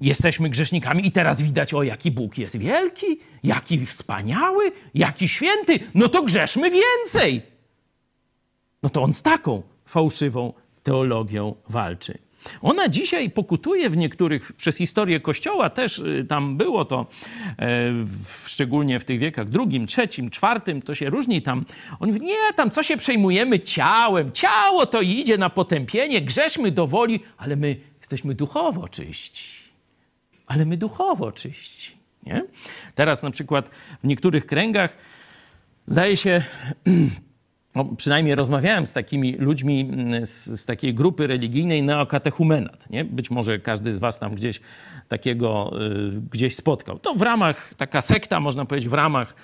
jesteśmy 0.00 0.50
grzesznikami 0.50 1.06
i 1.06 1.12
teraz 1.12 1.40
widać, 1.42 1.74
o 1.74 1.82
jaki 1.82 2.10
Bóg 2.10 2.38
jest 2.38 2.56
wielki, 2.58 3.06
jaki 3.44 3.86
wspaniały, 3.86 4.72
jaki 4.94 5.28
święty, 5.28 5.78
no 5.94 6.08
to 6.08 6.22
grzeszmy 6.22 6.70
więcej. 6.70 7.42
No 8.82 8.88
to 8.88 9.02
on 9.02 9.12
z 9.12 9.22
taką 9.22 9.62
fałszywą 9.86 10.52
teologią 10.82 11.54
walczy. 11.68 12.18
Ona 12.62 12.88
dzisiaj 12.88 13.30
pokutuje 13.30 13.90
w 13.90 13.96
niektórych, 13.96 14.52
przez 14.52 14.76
historię 14.76 15.20
Kościoła 15.20 15.70
też 15.70 15.98
y, 15.98 16.26
tam 16.28 16.56
było 16.56 16.84
to, 16.84 17.06
e, 17.58 17.92
szczególnie 18.46 19.00
w 19.00 19.04
tych 19.04 19.18
wiekach 19.18 19.48
drugim, 19.48 19.86
trzecim, 19.86 20.30
czwartym, 20.30 20.82
to 20.82 20.94
się 20.94 21.10
różni 21.10 21.42
tam. 21.42 21.64
Oni 22.00 22.12
nie, 22.20 22.52
tam 22.56 22.70
co 22.70 22.82
się 22.82 22.96
przejmujemy 22.96 23.60
ciałem, 23.60 24.30
ciało 24.30 24.86
to 24.86 25.00
idzie 25.00 25.38
na 25.38 25.50
potępienie, 25.50 26.22
grzeszmy 26.22 26.70
do 26.70 26.86
woli, 26.86 27.20
ale 27.36 27.56
my 27.56 27.76
jesteśmy 27.98 28.34
duchowo 28.34 28.88
czyści. 28.88 29.48
Ale 30.46 30.64
my 30.64 30.76
duchowo 30.76 31.32
czyści. 31.32 31.96
Nie? 32.22 32.44
Teraz 32.94 33.22
na 33.22 33.30
przykład 33.30 33.70
w 34.04 34.06
niektórych 34.06 34.46
kręgach 34.46 34.96
zdaje 35.86 36.16
się, 36.16 36.42
no, 37.76 37.84
przynajmniej 37.84 38.34
rozmawiałem 38.34 38.86
z 38.86 38.92
takimi 38.92 39.32
ludźmi 39.32 39.80
mm, 39.80 40.26
z, 40.26 40.60
z, 40.60 40.66
takiej 40.66 40.94
grupy 40.94 41.26
religijnej 41.26 41.82
neokatechumenat. 41.82 42.90
Nie? 42.90 43.04
Być 43.04 43.30
może 43.30 43.58
każdy 43.58 43.92
z 43.92 43.98
was 43.98 44.18
tam 44.18 44.34
gdzieś 44.34 44.60
takiego 45.08 45.72
y, 46.16 46.20
gdzieś 46.30 46.56
spotkał. 46.56 46.98
To 46.98 47.14
w 47.14 47.22
ramach, 47.22 47.74
taka 47.74 48.02
sekta, 48.02 48.40
można 48.40 48.64
powiedzieć, 48.64 48.88
w 48.88 48.92
ramach, 48.92 49.34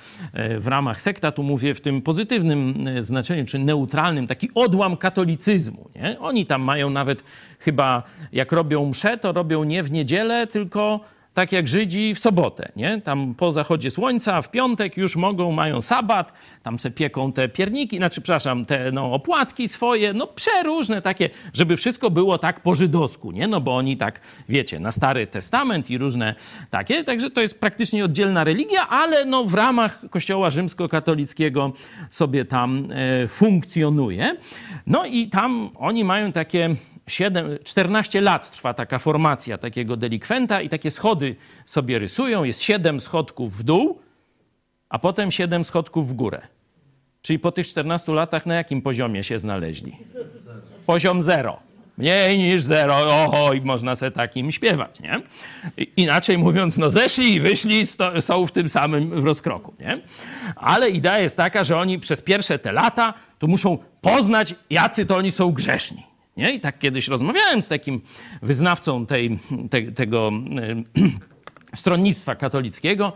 y, 0.54 0.60
w 0.60 0.66
ramach 0.66 1.02
sekta, 1.02 1.32
tu 1.32 1.42
mówię 1.42 1.74
w 1.74 1.80
tym 1.80 2.02
pozytywnym 2.02 2.88
y, 2.88 3.02
znaczeniu, 3.02 3.44
czy 3.44 3.58
neutralnym, 3.58 4.26
taki 4.26 4.50
odłam 4.54 4.96
katolicyzmu. 4.96 5.88
Nie? 5.94 6.20
Oni 6.20 6.46
tam 6.46 6.62
mają 6.62 6.90
nawet 6.90 7.24
chyba, 7.58 8.02
jak 8.32 8.52
robią 8.52 8.86
msze, 8.86 9.18
to 9.18 9.32
robią 9.32 9.64
nie 9.64 9.82
w 9.82 9.90
niedzielę, 9.90 10.46
tylko 10.46 11.00
tak 11.34 11.52
jak 11.52 11.68
Żydzi 11.68 12.14
w 12.14 12.18
sobotę, 12.18 12.72
nie? 12.76 13.00
Tam 13.00 13.34
po 13.34 13.52
zachodzie 13.52 13.90
słońca, 13.90 14.42
w 14.42 14.50
piątek 14.50 14.96
już 14.96 15.16
mogą, 15.16 15.52
mają 15.52 15.80
sabat, 15.80 16.32
tam 16.62 16.78
se 16.78 16.90
pieką 16.90 17.32
te 17.32 17.48
pierniki, 17.48 17.96
znaczy, 17.96 18.20
przepraszam, 18.20 18.64
te 18.64 18.92
no, 18.92 19.12
opłatki 19.12 19.68
swoje, 19.68 20.12
no 20.12 20.26
przeróżne 20.26 21.02
takie, 21.02 21.30
żeby 21.52 21.76
wszystko 21.76 22.10
było 22.10 22.38
tak 22.38 22.60
po 22.60 22.74
żydowsku, 22.74 23.32
nie? 23.32 23.46
No 23.46 23.60
bo 23.60 23.76
oni 23.76 23.96
tak, 23.96 24.20
wiecie, 24.48 24.80
na 24.80 24.92
Stary 24.92 25.26
Testament 25.26 25.90
i 25.90 25.98
różne 25.98 26.34
takie, 26.70 27.04
także 27.04 27.30
to 27.30 27.40
jest 27.40 27.60
praktycznie 27.60 28.04
oddzielna 28.04 28.44
religia, 28.44 28.88
ale 28.88 29.24
no 29.24 29.44
w 29.44 29.54
ramach 29.54 30.00
Kościoła 30.10 30.50
rzymskokatolickiego 30.50 31.72
sobie 32.10 32.44
tam 32.44 32.88
e, 32.90 33.28
funkcjonuje. 33.28 34.36
No 34.86 35.06
i 35.06 35.28
tam 35.28 35.70
oni 35.74 36.04
mają 36.04 36.32
takie 36.32 36.76
7, 37.06 37.58
14 37.64 38.20
lat 38.20 38.50
trwa 38.50 38.74
taka 38.74 38.98
formacja 38.98 39.58
takiego 39.58 39.96
delikwenta 39.96 40.60
i 40.60 40.68
takie 40.68 40.90
schody 40.90 41.36
sobie 41.66 41.98
rysują. 41.98 42.44
Jest 42.44 42.62
7 42.62 43.00
schodków 43.00 43.56
w 43.56 43.62
dół, 43.62 43.98
a 44.88 44.98
potem 44.98 45.30
7 45.30 45.64
schodków 45.64 46.08
w 46.08 46.12
górę. 46.12 46.42
Czyli 47.22 47.38
po 47.38 47.52
tych 47.52 47.66
14 47.66 48.12
latach 48.12 48.46
na 48.46 48.54
jakim 48.54 48.82
poziomie 48.82 49.24
się 49.24 49.38
znaleźli? 49.38 49.96
Poziom 50.86 51.22
zero. 51.22 51.60
Mniej 51.98 52.38
niż 52.38 52.62
zero, 52.62 52.96
oho, 52.96 53.52
i 53.52 53.60
można 53.60 53.94
se 53.94 54.10
takim 54.10 54.52
śpiewać, 54.52 55.00
nie? 55.00 55.22
Inaczej 55.96 56.38
mówiąc, 56.38 56.78
no 56.78 56.90
zeszli 56.90 57.34
i 57.34 57.40
wyszli, 57.40 57.86
sto, 57.86 58.22
są 58.22 58.46
w 58.46 58.52
tym 58.52 58.68
samym 58.68 59.24
rozkroku, 59.26 59.74
nie? 59.80 60.00
Ale 60.56 60.90
idea 60.90 61.18
jest 61.18 61.36
taka, 61.36 61.64
że 61.64 61.78
oni 61.78 61.98
przez 61.98 62.20
pierwsze 62.20 62.58
te 62.58 62.72
lata 62.72 63.14
to 63.38 63.46
muszą 63.46 63.78
poznać, 64.00 64.54
jacy 64.70 65.06
to 65.06 65.16
oni 65.16 65.30
są 65.30 65.52
grzeszni. 65.52 66.11
Nie? 66.36 66.52
I 66.52 66.60
tak 66.60 66.78
kiedyś 66.78 67.08
rozmawiałem 67.08 67.62
z 67.62 67.68
takim 67.68 68.00
wyznawcą 68.42 69.06
tej, 69.06 69.38
te, 69.70 69.82
tego 69.82 70.30
e, 70.96 71.06
stronnictwa 71.80 72.34
katolickiego 72.34 73.12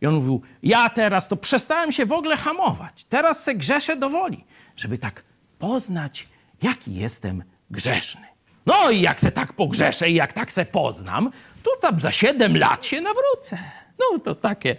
i 0.00 0.06
on 0.06 0.14
mówił, 0.14 0.42
ja 0.62 0.90
teraz 0.90 1.28
to 1.28 1.36
przestałem 1.36 1.92
się 1.92 2.06
w 2.06 2.12
ogóle 2.12 2.36
hamować. 2.36 3.04
Teraz 3.04 3.44
se 3.44 3.54
grzeszę 3.54 3.96
do 3.96 4.10
woli, 4.10 4.44
żeby 4.76 4.98
tak 4.98 5.22
poznać, 5.58 6.28
jaki 6.62 6.94
jestem 6.94 7.42
grzeszny. 7.70 8.26
No 8.66 8.90
i 8.90 9.00
jak 9.00 9.20
se 9.20 9.32
tak 9.32 9.52
pogrzeszę 9.52 10.10
i 10.10 10.14
jak 10.14 10.32
tak 10.32 10.52
se 10.52 10.64
poznam, 10.64 11.30
to 11.62 11.70
tam 11.80 12.00
za 12.00 12.12
siedem 12.12 12.56
lat 12.56 12.84
się 12.84 13.00
nawrócę. 13.00 13.58
No 13.98 14.18
to 14.18 14.34
takie 14.34 14.76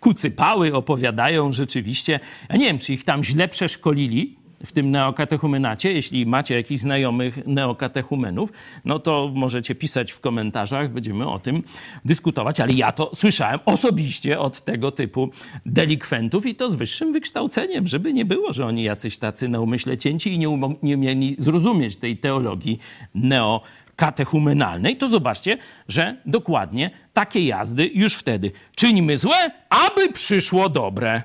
kucypały 0.00 0.74
opowiadają 0.74 1.52
rzeczywiście. 1.52 2.20
Ja 2.48 2.56
nie 2.56 2.64
wiem, 2.64 2.78
czy 2.78 2.92
ich 2.92 3.04
tam 3.04 3.24
źle 3.24 3.48
przeszkolili, 3.48 4.36
w 4.64 4.72
tym 4.72 4.90
neokatechumenacie. 4.90 5.92
Jeśli 5.92 6.26
macie 6.26 6.54
jakichś 6.54 6.80
znajomych 6.80 7.46
neokatechumenów, 7.46 8.52
no 8.84 8.98
to 8.98 9.30
możecie 9.34 9.74
pisać 9.74 10.12
w 10.12 10.20
komentarzach, 10.20 10.92
będziemy 10.92 11.28
o 11.28 11.38
tym 11.38 11.62
dyskutować, 12.04 12.60
ale 12.60 12.72
ja 12.72 12.92
to 12.92 13.10
słyszałem 13.14 13.60
osobiście 13.64 14.38
od 14.38 14.60
tego 14.60 14.92
typu 14.92 15.30
delikwentów 15.66 16.46
i 16.46 16.54
to 16.54 16.70
z 16.70 16.74
wyższym 16.74 17.12
wykształceniem, 17.12 17.86
żeby 17.86 18.12
nie 18.12 18.24
było, 18.24 18.52
że 18.52 18.66
oni 18.66 18.82
jacyś 18.82 19.18
tacy 19.18 19.48
na 19.48 19.60
umyśle 19.60 19.98
cięci 19.98 20.32
i 20.32 20.38
nie, 20.38 20.58
nie 20.82 20.96
mieli 20.96 21.36
zrozumieć 21.38 21.96
tej 21.96 22.16
teologii 22.16 22.78
neokatechumenalnej, 23.14 24.96
to 24.96 25.08
zobaczcie, 25.08 25.58
że 25.88 26.16
dokładnie 26.26 26.90
takie 27.12 27.46
jazdy 27.46 27.90
już 27.94 28.14
wtedy. 28.14 28.52
Czyńmy 28.76 29.16
złe, 29.16 29.50
aby 29.68 30.12
przyszło 30.12 30.68
dobre. 30.68 31.22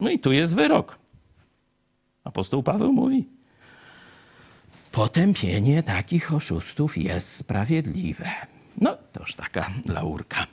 No 0.00 0.10
i 0.10 0.18
tu 0.18 0.32
jest 0.32 0.54
wyrok. 0.54 0.99
Apostoł 2.30 2.62
Paweł 2.62 2.92
mówi: 2.92 3.24
Potępienie 4.92 5.82
takich 5.82 6.34
oszustów 6.34 6.98
jest 6.98 7.36
sprawiedliwe. 7.36 8.30
No, 8.76 8.96
to 9.12 9.20
już 9.20 9.34
taka 9.34 9.70
laurka. 9.88 10.46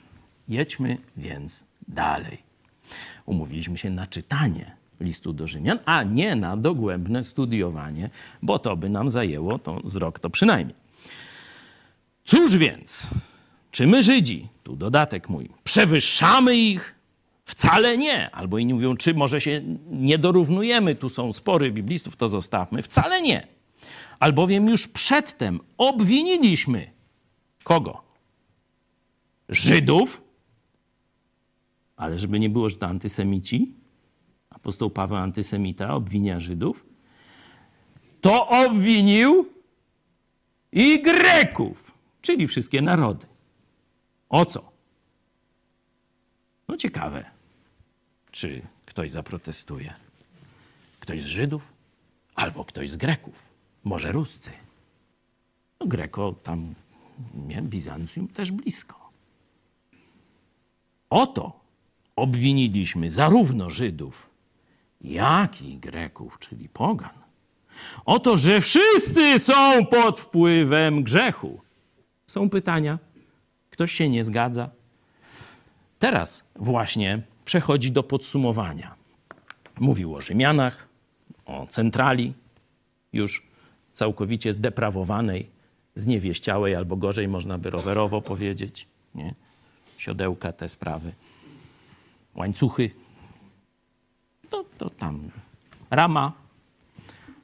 Jedźmy 0.48 0.98
więc 1.16 1.64
dalej. 1.88 2.38
Umówiliśmy 3.26 3.78
się 3.78 3.90
na 3.90 4.06
czytanie 4.06 4.76
listu 5.00 5.32
do 5.32 5.46
Rzymian, 5.46 5.78
a 5.84 6.02
nie 6.02 6.36
na 6.36 6.56
dogłębne 6.56 7.24
studiowanie, 7.24 8.10
bo 8.42 8.58
to 8.58 8.76
by 8.76 8.88
nam 8.88 9.10
zajęło 9.10 9.58
to 9.58 9.80
z 9.84 9.96
rok 9.96 10.18
to 10.18 10.30
przynajmniej. 10.30 10.76
Cóż 12.24 12.56
więc, 12.56 13.06
czy 13.70 13.86
my 13.86 14.02
Żydzi, 14.02 14.48
tu 14.62 14.76
dodatek 14.76 15.28
mój, 15.28 15.48
przewyższamy 15.64 16.56
ich 16.56 16.97
Wcale 17.48 17.98
nie. 17.98 18.30
Albo 18.30 18.58
inni 18.58 18.74
mówią, 18.74 18.96
czy 18.96 19.14
może 19.14 19.40
się 19.40 19.62
nie 19.90 20.18
dorównujemy, 20.18 20.94
tu 20.94 21.08
są 21.08 21.32
spory 21.32 21.72
biblistów, 21.72 22.16
to 22.16 22.28
zostawmy. 22.28 22.82
Wcale 22.82 23.22
nie. 23.22 23.46
Albowiem 24.20 24.68
już 24.68 24.88
przedtem 24.88 25.60
obwiniliśmy 25.78 26.90
kogo? 27.64 28.02
Żydów, 29.48 30.22
ale 31.96 32.18
żeby 32.18 32.40
nie 32.40 32.50
było, 32.50 32.68
że 32.68 32.76
to 32.76 32.86
antysemici, 32.86 33.74
apostoł 34.50 34.90
Paweł 34.90 35.18
antysemita 35.18 35.94
obwinia 35.94 36.40
Żydów, 36.40 36.86
to 38.20 38.48
obwinił 38.48 39.48
i 40.72 41.02
Greków, 41.02 41.92
czyli 42.20 42.46
wszystkie 42.46 42.82
narody. 42.82 43.26
O 44.28 44.44
co? 44.44 44.72
No 46.68 46.76
ciekawe. 46.76 47.37
Czy 48.38 48.62
ktoś 48.86 49.10
zaprotestuje? 49.10 49.94
Ktoś 51.00 51.20
z 51.20 51.26
Żydów? 51.26 51.72
Albo 52.34 52.64
ktoś 52.64 52.90
z 52.90 52.96
Greków? 52.96 53.42
Może 53.84 54.12
Ruscy? 54.12 54.50
No 55.80 55.86
Greko 55.86 56.34
tam, 56.42 56.74
nie, 57.34 57.62
Bizancjum 57.62 58.28
też 58.28 58.50
blisko. 58.50 59.10
Oto 61.10 61.60
obwiniliśmy 62.16 63.10
zarówno 63.10 63.70
Żydów, 63.70 64.30
jak 65.00 65.62
i 65.62 65.76
Greków, 65.78 66.38
czyli 66.38 66.68
Pogan. 66.68 67.18
Oto, 68.04 68.36
że 68.36 68.60
wszyscy 68.60 69.38
są 69.38 69.86
pod 69.86 70.20
wpływem 70.20 71.02
grzechu. 71.02 71.60
Są 72.26 72.50
pytania. 72.50 72.98
Ktoś 73.70 73.92
się 73.92 74.08
nie 74.08 74.24
zgadza. 74.24 74.70
Teraz 75.98 76.44
właśnie 76.56 77.22
przechodzi 77.48 77.92
do 77.92 78.02
podsumowania. 78.02 78.94
Mówił 79.80 80.14
o 80.14 80.20
Rzymianach, 80.20 80.88
o 81.46 81.66
centrali, 81.66 82.32
już 83.12 83.42
całkowicie 83.92 84.52
zdeprawowanej, 84.52 85.48
zniewieściałej, 85.96 86.74
albo 86.74 86.96
gorzej 86.96 87.28
można 87.28 87.58
by 87.58 87.70
rowerowo 87.70 88.20
powiedzieć. 88.20 88.86
Nie? 89.14 89.34
Siodełka, 89.96 90.52
te 90.52 90.68
sprawy. 90.68 91.12
Łańcuchy. 92.34 92.90
To, 94.50 94.64
to 94.78 94.90
tam 94.90 95.30
rama 95.90 96.32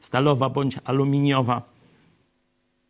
stalowa 0.01 0.49
bądź 0.49 0.77
aluminiowa. 0.85 1.63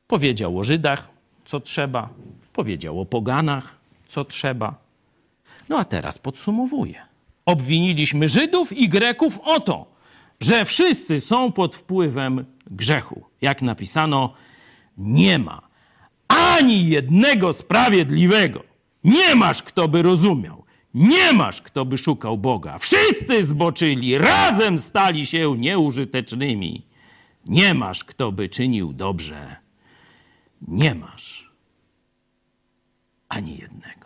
Powiedział 0.07 0.59
o 0.59 0.65
Żydach, 0.65 1.11
co 1.45 1.61
trzeba. 1.61 2.09
Powiedział 2.53 3.01
o 3.01 3.07
poganach, 3.07 3.77
co 4.07 4.25
trzeba. 4.25 4.84
No 5.69 5.79
a 5.79 5.85
teraz 5.85 6.19
podsumowuję. 6.19 7.03
Obwiniliśmy 7.47 8.29
Żydów 8.29 8.73
i 8.73 8.89
Greków 8.89 9.39
o 9.39 9.61
to, 9.61 9.87
że 10.41 10.65
wszyscy 10.65 11.21
są 11.21 11.53
pod 11.53 11.77
wpływem 11.77 12.45
grzechu. 12.71 13.25
Jak 13.41 13.63
napisano, 13.63 14.33
nie 14.99 15.39
ma 15.39 15.69
ani 16.29 16.89
jednego 16.89 17.53
sprawiedliwego. 17.53 18.63
Nie 19.05 19.35
masz, 19.35 19.63
kto 19.63 19.89
by 19.89 20.03
rozumiał. 20.03 20.65
Nie 20.95 21.33
masz, 21.33 21.63
kto 21.63 21.85
by 21.85 21.99
szukał 21.99 22.39
Boga. 22.39 22.79
Wszyscy 22.79 23.45
zboczyli, 23.45 24.19
razem 24.19 24.79
stali 24.79 25.27
się 25.27 25.57
nieużytecznymi. 25.59 26.83
Nie 27.47 27.75
masz, 27.75 28.05
kto 28.05 28.33
by 28.33 28.49
czynił 28.49 28.93
dobrze. 28.93 29.57
Nie 30.69 30.95
masz 30.95 31.51
ani 33.29 33.59
jednego. 33.59 34.04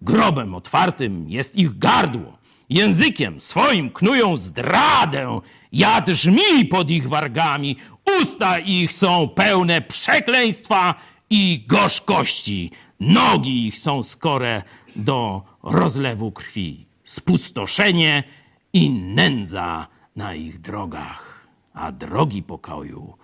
Grobem 0.00 0.54
otwartym 0.54 1.30
jest 1.30 1.56
ich 1.56 1.78
gardło. 1.78 2.38
Językiem 2.68 3.40
swoim 3.40 3.90
knują 3.90 4.36
zdradę. 4.36 5.40
Jad 5.72 6.08
żmi 6.08 6.64
pod 6.70 6.90
ich 6.90 7.08
wargami. 7.08 7.76
Usta 8.22 8.58
ich 8.58 8.92
są 8.92 9.28
pełne 9.28 9.82
przekleństwa 9.82 10.94
i 11.30 11.64
gorzkości. 11.68 12.70
Nogi 13.00 13.66
ich 13.66 13.78
są 13.78 14.02
skore 14.02 14.62
do 14.96 15.42
rozlewu 15.62 16.32
krwi. 16.32 16.86
Spustoszenie 17.04 18.24
i 18.72 18.90
nędza 18.90 19.86
na 20.16 20.34
ich 20.34 20.60
drogach, 20.60 21.46
a 21.72 21.92
drogi 21.92 22.42
pokoju 22.42 23.14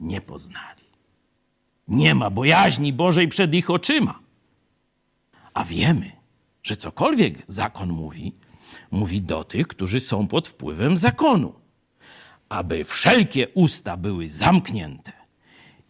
nie 0.00 0.20
poznali. 0.20 0.84
Nie 1.88 2.14
ma 2.14 2.30
bojaźni 2.30 2.92
Bożej 2.92 3.28
przed 3.28 3.54
ich 3.54 3.70
oczyma. 3.70 4.18
A 5.54 5.64
wiemy, 5.64 6.12
że 6.62 6.76
cokolwiek 6.76 7.42
zakon 7.48 7.88
mówi, 7.88 8.34
mówi 8.90 9.22
do 9.22 9.44
tych, 9.44 9.66
którzy 9.66 10.00
są 10.00 10.26
pod 10.26 10.48
wpływem 10.48 10.96
zakonu, 10.96 11.54
aby 12.48 12.84
wszelkie 12.84 13.48
usta 13.48 13.96
były 13.96 14.28
zamknięte 14.28 15.12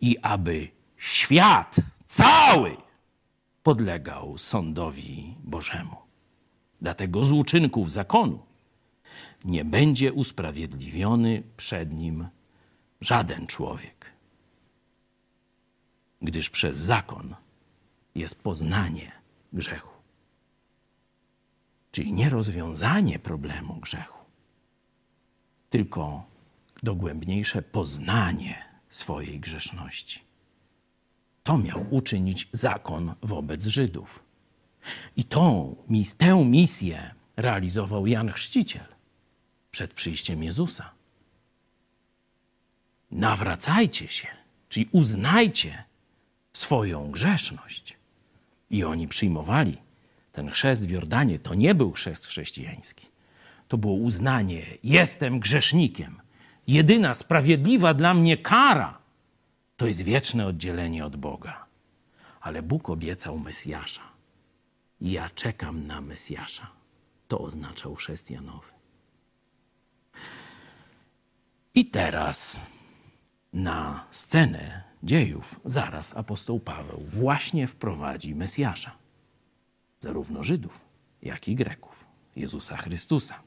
i 0.00 0.18
aby 0.18 0.68
świat 0.96 1.76
cały 2.06 2.76
podlegał 3.62 4.38
sądowi 4.38 5.34
Bożemu. 5.44 5.96
Dlatego 6.80 7.24
z 7.24 7.32
uczynków 7.32 7.92
zakonu 7.92 8.38
nie 9.44 9.64
będzie 9.64 10.12
usprawiedliwiony 10.12 11.42
przed 11.56 11.92
nim 11.92 12.28
żaden 13.00 13.46
człowiek, 13.46 14.12
gdyż 16.22 16.50
przez 16.50 16.78
zakon 16.78 17.34
jest 18.14 18.42
poznanie 18.42 19.19
grzechu. 19.52 19.90
Czyli 21.92 22.12
nie 22.12 22.30
rozwiązanie 22.30 23.18
problemu 23.18 23.76
grzechu, 23.76 24.18
tylko 25.70 26.26
dogłębniejsze 26.82 27.62
poznanie 27.62 28.64
swojej 28.88 29.40
grzeszności. 29.40 30.20
To 31.42 31.58
miał 31.58 31.86
uczynić 31.90 32.48
zakon 32.52 33.14
wobec 33.22 33.66
Żydów. 33.66 34.22
I 35.16 35.24
tą, 35.24 35.76
tę 36.18 36.44
misję 36.44 37.14
realizował 37.36 38.06
Jan 38.06 38.32
Chrzciciel 38.32 38.86
przed 39.70 39.94
przyjściem 39.94 40.42
Jezusa. 40.42 40.90
Nawracajcie 43.10 44.08
się, 44.08 44.28
czyli 44.68 44.88
uznajcie 44.92 45.84
swoją 46.52 47.10
grzeszność. 47.10 47.99
I 48.70 48.84
oni 48.84 49.08
przyjmowali 49.08 49.76
ten 50.32 50.50
chrzest 50.50 50.86
w 50.86 50.90
Jordanie. 50.90 51.38
To 51.38 51.54
nie 51.54 51.74
był 51.74 51.92
chrzest 51.92 52.26
chrześcijański. 52.26 53.06
To 53.68 53.78
było 53.78 53.94
uznanie: 53.94 54.62
jestem 54.82 55.40
grzesznikiem. 55.40 56.20
Jedyna 56.66 57.14
sprawiedliwa 57.14 57.94
dla 57.94 58.14
mnie 58.14 58.36
kara 58.36 58.98
to 59.76 59.86
jest 59.86 60.02
wieczne 60.02 60.46
oddzielenie 60.46 61.04
od 61.04 61.16
Boga. 61.16 61.66
Ale 62.40 62.62
Bóg 62.62 62.90
obiecał 62.90 63.38
Mesjasza. 63.38 64.02
I 65.00 65.10
ja 65.10 65.30
czekam 65.30 65.86
na 65.86 66.00
Mesjasza. 66.00 66.70
To 67.28 67.38
oznaczał 67.38 67.94
chrześcijanowy. 67.94 68.72
I 71.74 71.86
teraz 71.86 72.60
na 73.52 74.06
scenę 74.10 74.82
dziejów 75.02 75.60
zaraz 75.64 76.16
apostoł 76.16 76.60
Paweł 76.60 77.02
właśnie 77.06 77.66
wprowadzi 77.66 78.34
Mesjasza, 78.34 78.90
zarówno 80.00 80.44
Żydów, 80.44 80.84
jak 81.22 81.48
i 81.48 81.54
Greków, 81.54 82.06
Jezusa 82.36 82.76
Chrystusa. 82.76 83.42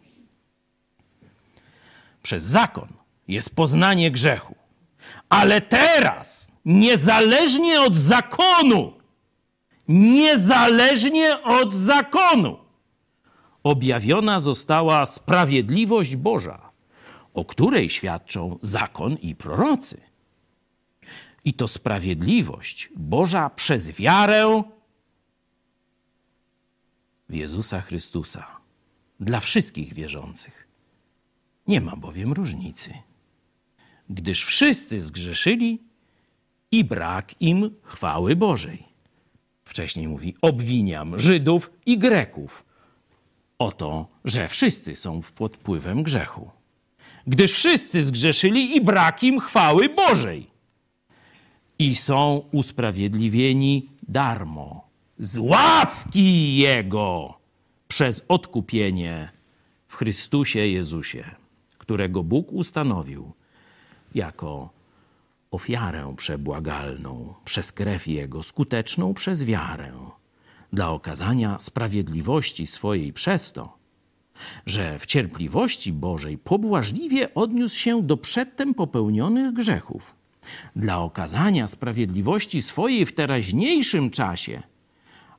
Przez 2.24 2.44
zakon 2.44 2.88
jest 3.28 3.56
poznanie 3.56 4.12
grzechu, 4.12 4.56
ale 5.30 5.62
teraz, 5.62 6.52
niezależnie 6.66 7.82
od 7.82 7.96
zakonu, 7.96 8.94
niezależnie 9.88 11.44
od 11.44 11.74
zakonu, 11.74 12.58
objawiona 13.63 14.39
została 14.39 15.06
sprawiedliwość 15.06 16.16
Boża, 16.16 16.72
o 17.34 17.46
której 17.46 17.89
świadczą 17.89 18.60
zakon 18.62 19.13
i 19.13 19.36
prorocy. 19.36 20.12
I 21.46 21.54
to 21.54 21.68
sprawiedliwość 21.68 22.90
Boża 22.96 23.50
przez 23.50 23.92
wiarę 23.92 24.64
w 27.30 27.34
Jezusa 27.34 27.82
Chrystusa 27.82 28.48
dla 29.20 29.40
wszystkich 29.40 29.94
wierzących. 29.94 30.68
Nie 31.68 31.82
ma 31.82 31.96
bowiem 31.96 32.34
różnicy, 32.34 32.94
gdyż 34.10 34.46
wszyscy 34.46 35.02
zgrzeszyli 35.02 35.84
i 36.72 36.84
brak 36.84 37.42
im 37.42 37.76
chwały 37.84 38.36
Bożej. 38.36 38.84
Wcześniej 39.66 40.08
mówi: 40.08 40.36
obwiniam 40.42 41.20
Żydów 41.20 41.72
i 41.86 41.98
Greków 41.98 42.66
o 43.60 43.72
to, 43.72 44.08
że 44.26 44.48
wszyscy 44.48 44.96
są 44.96 45.22
pod 45.36 45.56
wpływem 45.56 46.04
grzechu. 46.04 46.52
Gdyż 47.28 47.52
wszyscy 47.54 48.06
zgrzeszyli 48.06 48.76
i 48.76 48.82
brak 48.82 49.24
im 49.24 49.40
chwały 49.40 49.90
Bożej. 49.90 50.53
I 51.80 51.96
są 51.96 52.42
usprawiedliwieni 52.52 53.90
darmo, 54.08 54.88
z 55.20 55.38
łaski 55.38 56.56
Jego, 56.58 57.40
przez 57.88 58.22
odkupienie 58.28 59.32
w 59.88 59.96
Chrystusie 59.96 60.60
Jezusie, 60.60 61.24
którego 61.78 62.24
Bóg 62.24 62.52
ustanowił 62.52 63.32
jako 64.16 64.70
ofiarę 65.52 66.14
przebłagalną 66.18 67.34
przez 67.46 67.72
krew 67.72 68.08
Jego, 68.08 68.44
skuteczną 68.44 69.14
przez 69.14 69.44
wiarę 69.44 69.92
dla 70.74 70.92
okazania 70.92 71.60
sprawiedliwości 71.60 72.68
swojej 72.68 73.14
przez 73.14 73.54
to, 73.54 73.78
że 74.66 75.00
w 75.00 75.06
cierpliwości 75.06 75.94
Bożej 75.94 76.38
pobłażliwie 76.38 77.34
odniósł 77.34 77.78
się 77.78 78.02
do 78.02 78.18
przedtem 78.18 78.74
popełnionych 78.74 79.54
grzechów, 79.54 80.16
dla 80.76 81.00
okazania 81.00 81.68
sprawiedliwości 81.68 82.62
swojej 82.62 83.06
w 83.06 83.14
teraźniejszym 83.16 84.10
czasie, 84.10 84.64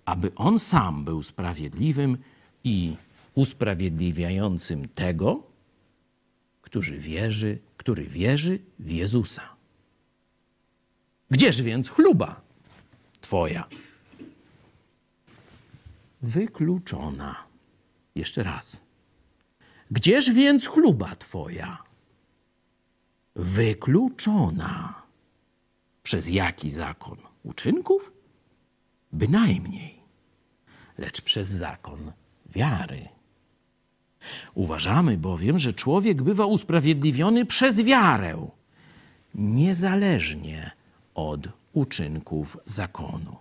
aby 0.04 0.34
On 0.34 0.58
sam 0.58 1.04
był 1.04 1.22
sprawiedliwym 1.22 2.18
i 2.64 2.96
usprawiedliwiającym 3.34 4.88
tego, 4.88 5.42
który 6.62 6.98
wierzy, 6.98 7.58
który 7.76 8.04
wierzy 8.04 8.58
w 8.78 8.90
Jezusa. 8.90 9.42
Gdzież 11.30 11.62
więc 11.62 11.88
chluba 11.88 12.40
Twoja? 13.20 13.64
wykluczona. 16.24 17.44
Jeszcze 18.14 18.42
raz. 18.42 18.80
Gdzież 19.90 20.30
więc 20.32 20.66
chluba 20.66 21.16
Twoja? 21.16 21.83
Wykluczona. 23.36 25.02
Przez 26.02 26.28
jaki 26.28 26.70
zakon? 26.70 27.18
Uczynków? 27.42 28.12
Bynajmniej. 29.12 30.00
Lecz 30.98 31.20
przez 31.20 31.48
zakon 31.48 32.12
wiary. 32.54 33.08
Uważamy 34.54 35.16
bowiem, 35.16 35.58
że 35.58 35.72
człowiek 35.72 36.22
bywa 36.22 36.46
usprawiedliwiony 36.46 37.46
przez 37.46 37.82
wiarę, 37.82 38.46
niezależnie 39.34 40.70
od 41.14 41.48
uczynków 41.72 42.58
zakonu. 42.66 43.36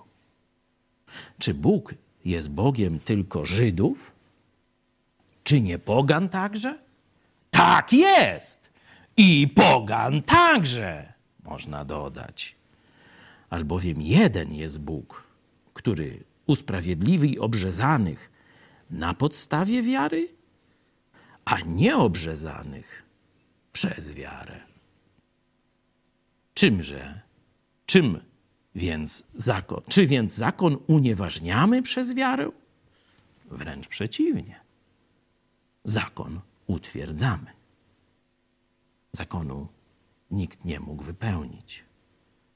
Czy 1.40 1.54
Bóg 1.54 1.94
jest 2.26 2.50
Bogiem 2.50 3.00
tylko 3.00 3.46
Żydów? 3.46 4.12
Czy 5.44 5.62
nie 5.62 5.80
pogan 5.80 6.30
także? 6.30 6.80
Tak 7.52 7.94
jest! 7.94 8.73
I 9.18 9.48
pogan 9.48 10.22
także, 10.22 11.14
można 11.44 11.86
dodać. 11.86 12.56
Albowiem 13.50 14.02
jeden 14.02 14.54
jest 14.54 14.80
Bóg, 14.80 15.24
który 15.74 16.24
usprawiedliwi 16.46 17.40
obrzezanych 17.40 18.32
na 18.90 19.14
podstawie 19.14 19.82
wiary, 19.82 20.28
a 21.46 21.60
nieobrzezanych 21.60 23.04
przez 23.74 24.12
wiarę. 24.12 24.60
Czymże, 26.54 27.22
czym 27.86 28.20
więc 28.76 29.24
zakon. 29.36 29.82
Czy 29.90 30.08
więc 30.08 30.34
zakon 30.34 30.78
unieważniamy 30.88 31.82
przez 31.82 32.14
wiarę? 32.14 32.52
Wręcz 33.52 33.88
przeciwnie. 33.88 34.60
Zakon 35.84 36.40
utwierdzamy. 36.68 37.63
Zakonu 39.16 39.68
nikt 40.32 40.66
nie 40.66 40.80
mógł 40.80 41.04
wypełnić. 41.04 41.84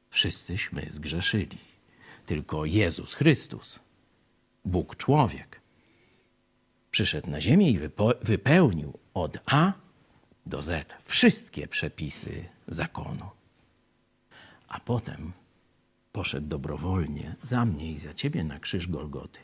Wszyscyśmy 0.10 0.86
zgrzeszyli. 0.88 1.58
Tylko 2.26 2.66
Jezus 2.66 3.14
Chrystus, 3.14 3.80
Bóg 4.66 4.96
człowiek, 4.96 5.62
przyszedł 6.92 7.30
na 7.30 7.42
ziemię 7.42 7.72
i 7.72 7.80
wypełnił 8.22 9.00
od 9.14 9.38
A 9.46 9.74
do 10.46 10.62
Z 10.62 10.96
wszystkie 11.04 11.68
przepisy 11.68 12.46
zakonu. 12.68 13.30
A 14.68 14.80
potem 14.80 15.34
poszedł 16.12 16.48
dobrowolnie 16.48 17.36
za 17.44 17.66
mnie 17.66 17.92
i 17.92 17.98
za 17.98 18.14
ciebie 18.14 18.44
na 18.44 18.60
krzyż 18.60 18.88
Golgoty, 18.88 19.40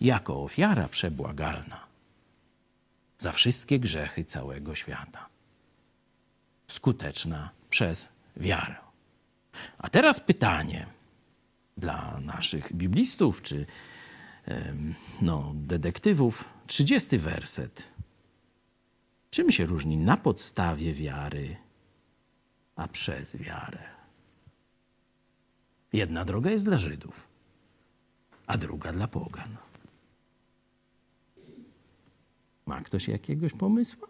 jako 0.00 0.42
ofiara 0.42 0.88
przebłagalna 0.88 1.86
za 3.18 3.32
wszystkie 3.32 3.78
grzechy 3.78 4.24
całego 4.24 4.74
świata, 4.74 5.28
skuteczna 6.72 7.50
przez 7.70 8.08
wiarę. 8.36 8.76
A 9.78 9.88
teraz 9.88 10.20
pytanie 10.20 10.86
dla 11.76 12.20
naszych 12.20 12.72
biblistów 12.72 13.42
czy 13.42 13.66
no, 15.22 15.52
detektywów. 15.54 16.48
30 16.66 17.18
werset. 17.18 17.88
Czym 19.30 19.52
się 19.52 19.64
różni 19.64 19.96
na 19.96 20.16
podstawie 20.16 20.94
wiary, 20.94 21.56
a 22.76 22.88
przez 22.88 23.36
wiarę? 23.36 23.82
Jedna 25.92 26.24
droga 26.24 26.50
jest 26.50 26.64
dla 26.64 26.78
Żydów, 26.78 27.28
a 28.46 28.56
druga 28.56 28.92
dla 28.92 29.08
pogan. 29.08 29.56
Ma 32.66 32.80
ktoś 32.80 33.08
jakiegoś 33.08 33.52
pomysłu? 33.52 34.06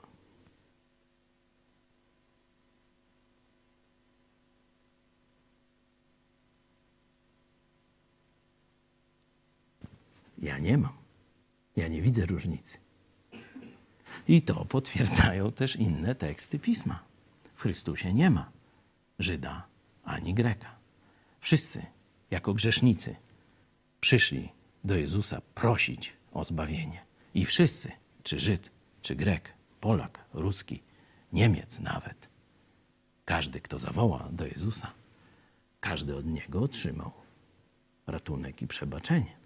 Ja 10.40 10.58
nie 10.58 10.78
mam. 10.78 10.92
Ja 11.76 11.88
nie 11.88 12.02
widzę 12.02 12.26
różnicy. 12.26 12.78
I 14.28 14.42
to 14.42 14.64
potwierdzają 14.64 15.52
też 15.52 15.76
inne 15.76 16.14
teksty 16.14 16.58
pisma. 16.58 17.02
W 17.54 17.62
Chrystusie 17.62 18.12
nie 18.12 18.30
ma 18.30 18.50
Żyda 19.18 19.66
ani 20.04 20.34
Greka. 20.34 20.76
Wszyscy, 21.40 21.86
jako 22.30 22.54
grzesznicy, 22.54 23.16
przyszli 24.00 24.48
do 24.84 24.96
Jezusa 24.96 25.40
prosić 25.54 26.12
o 26.32 26.44
zbawienie. 26.44 27.04
I 27.34 27.44
wszyscy, 27.44 27.92
czy 28.22 28.38
Żyd, 28.38 28.70
czy 29.02 29.16
Grek, 29.16 29.54
Polak, 29.80 30.24
Ruski, 30.34 30.82
Niemiec 31.32 31.80
nawet, 31.80 32.28
każdy, 33.24 33.60
kto 33.60 33.78
zawoła 33.78 34.28
do 34.32 34.46
Jezusa, 34.46 34.92
każdy 35.80 36.16
od 36.16 36.26
Niego 36.26 36.62
otrzymał 36.62 37.12
ratunek 38.06 38.62
i 38.62 38.66
przebaczenie. 38.66 39.39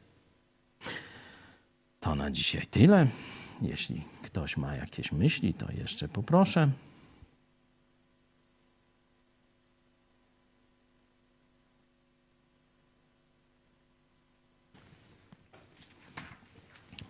To 2.00 2.14
na 2.14 2.30
dzisiaj 2.30 2.66
tyle. 2.66 3.06
Jeśli 3.62 4.04
ktoś 4.22 4.56
ma 4.56 4.74
jakieś 4.74 5.12
myśli, 5.12 5.54
to 5.54 5.72
jeszcze 5.72 6.08
poproszę. 6.08 6.70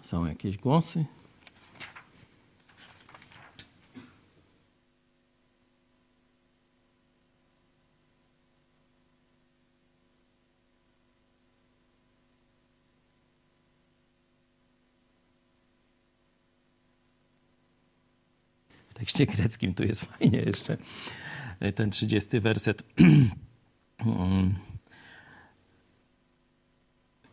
Są 0.03 0.27
jakieś 0.27 0.57
głosy? 0.59 1.05
Tekście 19.15 19.37
greckim 19.37 19.75
tu 19.75 19.83
jest 19.83 20.05
fajnie 20.05 20.39
jeszcze 20.39 20.77
ten 21.75 21.91
30 21.91 22.41
werset. 22.41 22.83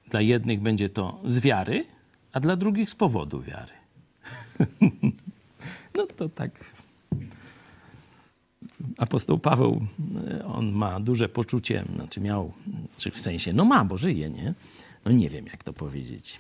Dla 0.10 0.22
jednych 0.22 0.62
będzie 0.62 0.90
to 0.90 1.22
z 1.26 1.40
wiary, 1.40 1.86
a 2.34 2.40
dla 2.40 2.56
drugich 2.56 2.90
z 2.90 2.96
powodu 2.96 3.42
wiary. 3.42 3.74
no 5.98 6.08
to 6.18 6.30
tak. 6.30 6.66
Apostoł 8.98 9.40
Paweł, 9.40 9.88
on 10.46 10.72
ma 10.72 11.00
duże 11.00 11.30
poczucie, 11.30 11.86
znaczy 11.96 12.22
miał, 12.22 12.54
czy 12.98 13.12
w 13.12 13.20
sensie, 13.20 13.54
no 13.54 13.66
ma, 13.66 13.86
bo 13.86 13.98
żyje, 13.98 14.30
nie? 14.30 14.54
No 15.06 15.12
nie 15.12 15.30
wiem, 15.30 15.46
jak 15.46 15.64
to 15.64 15.74
powiedzieć. 15.74 16.40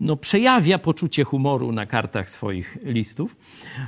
No 0.00 0.16
przejawia 0.16 0.78
poczucie 0.78 1.24
humoru 1.24 1.72
na 1.72 1.86
kartach 1.86 2.30
swoich 2.30 2.78
listów. 2.82 3.36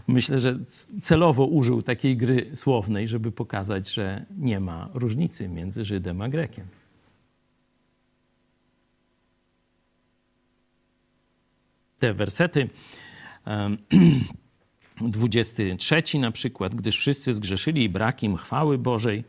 Myślę, 0.07 0.39
że 0.39 0.59
celowo 1.03 1.47
użył 1.47 1.83
takiej 1.83 2.17
gry 2.17 2.51
słownej, 2.55 3.09
żeby 3.09 3.33
pokazać, 3.33 3.93
że 3.93 4.25
nie 4.39 4.61
ma 4.61 4.89
różnicy 4.95 5.49
między 5.49 5.85
Żydem 5.85 6.23
a 6.23 6.29
Grekiem. 6.29 6.67
20 12.05 12.15
wersety. 12.15 12.69
23 15.01 16.19
na 16.19 16.31
przykład, 16.31 16.75
gdyż 16.75 16.99
wszyscy 16.99 17.35
zgrzeszyli 17.35 17.85
i 17.85 17.89
brak 17.89 18.23
im 18.23 18.37
chwały 18.37 18.79
Bożej 18.79 19.25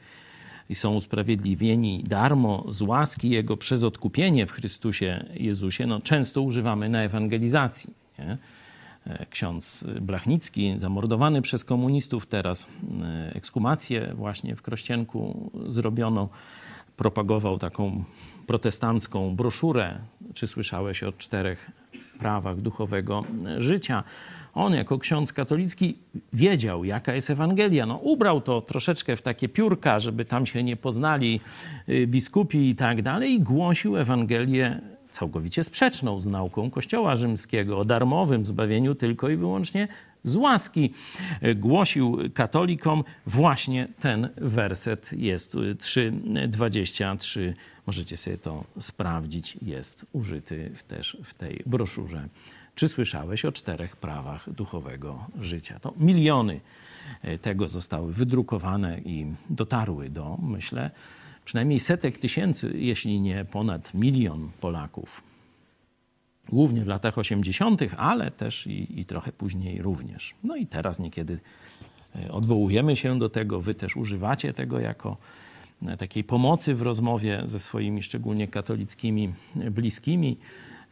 i 0.70 0.76
są 0.76 0.94
usprawiedliwieni 0.94 2.04
darmo 2.04 2.66
z 2.70 2.82
łaski 2.82 3.30
Jego 3.30 3.58
przez 3.58 3.84
odkupienie 3.84 4.46
w 4.46 4.52
Chrystusie 4.52 5.26
Jezusie, 5.34 5.88
no, 5.88 6.02
często 6.02 6.42
używamy 6.42 6.90
na 6.90 7.02
ewangelizacji. 7.02 7.94
Nie? 8.20 8.38
E, 9.08 9.26
ksiądz 9.26 9.86
Blachnicki, 10.02 10.74
zamordowany 10.78 11.42
przez 11.42 11.64
komunistów, 11.64 12.26
teraz 12.26 12.68
e, 13.02 13.36
ekskumację 13.36 14.14
właśnie 14.16 14.56
w 14.56 14.62
Krościenku 14.62 15.52
zrobiono, 15.68 16.30
propagował 16.98 17.60
taką 17.60 18.04
protestancką 18.48 19.36
broszurę, 19.36 20.00
czy 20.34 20.48
słyszałeś 20.48 21.04
o 21.04 21.12
czterech 21.12 21.72
prawach 22.16 22.62
duchowego 22.62 23.24
życia. 23.58 24.04
On 24.54 24.74
jako 24.74 25.00
ksiądz 25.00 25.34
katolicki 25.34 25.98
wiedział, 26.34 26.86
jaka 26.86 27.14
jest 27.14 27.30
Ewangelia. 27.30 27.86
No, 27.86 27.98
ubrał 27.98 28.42
to 28.42 28.62
troszeczkę 28.62 29.16
w 29.16 29.22
takie 29.22 29.50
piórka, 29.50 30.00
żeby 30.00 30.26
tam 30.26 30.46
się 30.46 30.64
nie 30.64 30.76
poznali 30.76 31.40
y, 31.90 32.08
biskupi 32.08 32.70
i 32.70 32.76
tak 32.76 33.02
dalej 33.02 33.34
i 33.34 33.40
głosił 33.40 33.98
Ewangelię 33.98 34.82
całkowicie 35.10 35.64
sprzeczną 35.64 36.20
z 36.20 36.28
nauką 36.28 36.70
Kościoła 36.70 37.16
Rzymskiego 37.16 37.80
o 37.80 37.86
darmowym 37.86 38.46
zbawieniu 38.46 38.96
tylko 38.96 39.30
i 39.30 39.36
wyłącznie 39.36 39.88
z 40.26 40.36
łaski. 40.36 40.94
Y, 41.44 41.56
głosił 41.56 42.18
katolikom 42.34 43.04
właśnie 43.26 43.88
ten 44.00 44.30
werset, 44.38 45.14
jest 45.14 45.56
3,23 45.56 47.54
Możecie 47.88 48.18
sobie 48.18 48.38
to 48.38 48.64
sprawdzić, 48.80 49.58
jest 49.62 50.06
użyty 50.14 50.72
też 50.88 51.18
w 51.24 51.34
tej 51.34 51.64
broszurze. 51.66 52.28
Czy 52.76 52.88
słyszałeś 52.88 53.46
o 53.46 53.52
czterech 53.52 53.96
prawach 53.96 54.50
duchowego 54.54 55.28
życia? 55.40 55.80
To 55.80 55.94
miliony 55.98 56.62
e, 57.22 57.38
tego 57.38 57.70
zostały 57.70 58.14
wydrukowane 58.14 59.00
i 59.00 59.26
dotarły 59.50 60.10
do, 60.10 60.38
myślę, 60.42 60.92
przynajmniej 61.46 61.80
setek 61.80 62.18
tysięcy, 62.18 62.74
jeśli 62.76 63.20
nie 63.20 63.46
ponad 63.46 63.94
milion 63.94 64.50
Polaków. 64.62 65.35
Głównie 66.50 66.82
w 66.82 66.88
latach 66.88 67.18
80., 67.18 67.82
ale 67.98 68.32
też 68.32 68.68
i, 68.68 69.00
i 69.00 69.06
trochę 69.06 69.32
później 69.32 69.82
również. 69.82 70.36
No 70.44 70.56
i 70.56 70.68
teraz 70.68 71.00
niekiedy 71.00 71.40
e, 72.16 72.32
odwołujemy 72.32 72.96
się 72.96 73.20
do 73.20 73.30
tego, 73.30 73.62
wy 73.62 73.76
też 73.76 73.98
używacie 73.98 74.54
tego 74.54 74.80
jako 74.80 75.18
takiej 75.98 76.24
pomocy 76.24 76.76
w 76.76 76.82
rozmowie 76.82 77.42
ze 77.46 77.60
swoimi 77.60 78.04
szczególnie 78.04 78.48
katolickimi 78.48 79.34
bliskimi. 79.56 80.38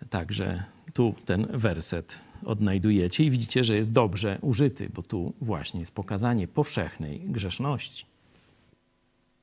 Także 0.10 0.64
tu 0.94 1.16
ten 1.26 1.48
werset 1.50 2.20
odnajdujecie 2.46 3.24
i 3.24 3.32
widzicie, 3.32 3.64
że 3.64 3.76
jest 3.76 3.92
dobrze 3.92 4.38
użyty, 4.42 4.90
bo 4.94 5.04
tu 5.04 5.34
właśnie 5.42 5.80
jest 5.80 5.96
pokazanie 5.96 6.48
powszechnej 6.48 7.20
grzeszności 7.20 8.06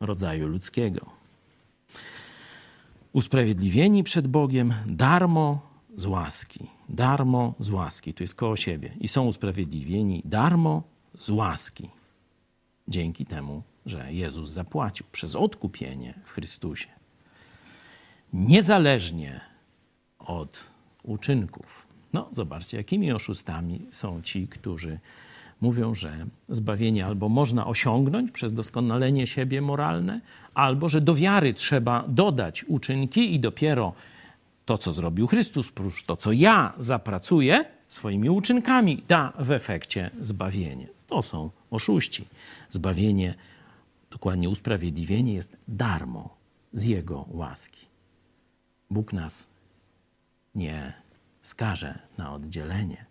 rodzaju 0.01 0.49
ludzkiego. 0.49 1.07
Usprawiedliwieni 3.13 4.05
przed 4.05 4.29
Bogiem 4.29 4.75
darmo 4.87 5.70
z 5.97 6.07
łaski. 6.07 6.67
Darmo 6.89 7.55
z 7.59 7.71
łaski. 7.71 8.15
Tu 8.15 8.23
jest 8.23 8.35
koło 8.35 8.57
siebie. 8.57 8.93
I 9.01 9.09
są 9.09 9.27
usprawiedliwieni 9.27 10.23
darmo 10.25 10.83
z 11.19 11.31
łaski. 11.31 11.91
Dzięki 12.89 13.27
temu, 13.27 13.63
że 13.87 14.13
Jezus 14.13 14.51
zapłacił 14.51 15.07
przez 15.13 15.37
odkupienie 15.37 16.15
w 16.25 16.31
Chrystusie. 16.31 16.89
Niezależnie 18.33 19.41
od 20.19 20.71
uczynków. 21.03 21.87
No, 22.13 22.29
zobaczcie, 22.33 22.77
jakimi 22.77 23.13
oszustami 23.13 23.87
są 23.91 24.23
ci, 24.23 24.49
którzy 24.49 24.99
mówią, 25.61 25.95
że 25.95 26.27
zbawienie 26.49 27.07
albo 27.07 27.29
można 27.29 27.67
osiągnąć 27.67 28.31
przez 28.31 28.53
doskonalenie 28.53 29.27
siebie 29.27 29.63
moralne, 29.63 30.21
albo 30.55 30.89
że 30.89 31.01
do 31.01 31.15
wiary 31.15 31.55
trzeba 31.55 32.05
dodać 32.09 32.65
uczynki 32.65 33.35
i 33.35 33.41
dopiero 33.41 33.93
to, 34.65 34.79
co 34.79 34.93
zrobił 34.93 35.27
Chrystus, 35.27 35.71
plus 35.71 36.05
to, 36.07 36.17
co 36.17 36.33
ja 36.33 36.73
zapracuję 36.79 37.65
swoimi 37.89 38.31
uczynkami, 38.31 39.03
da 39.09 39.33
w 39.39 39.51
efekcie 39.51 40.11
zbawienie. 40.21 40.89
To 41.07 41.23
są 41.23 41.51
oszuści. 41.71 42.29
Zbawienie 42.71 43.35
dokładnie 44.11 44.49
usprawiedliwienie 44.49 45.35
jest 45.35 45.57
darmo 45.69 46.37
z 46.73 46.85
Jego 46.85 47.27
łaski. 47.31 47.87
Bóg 48.91 49.13
nas 49.13 49.49
nie 50.55 50.93
skaże 51.43 51.99
na 52.19 52.33
oddzielenie, 52.33 53.07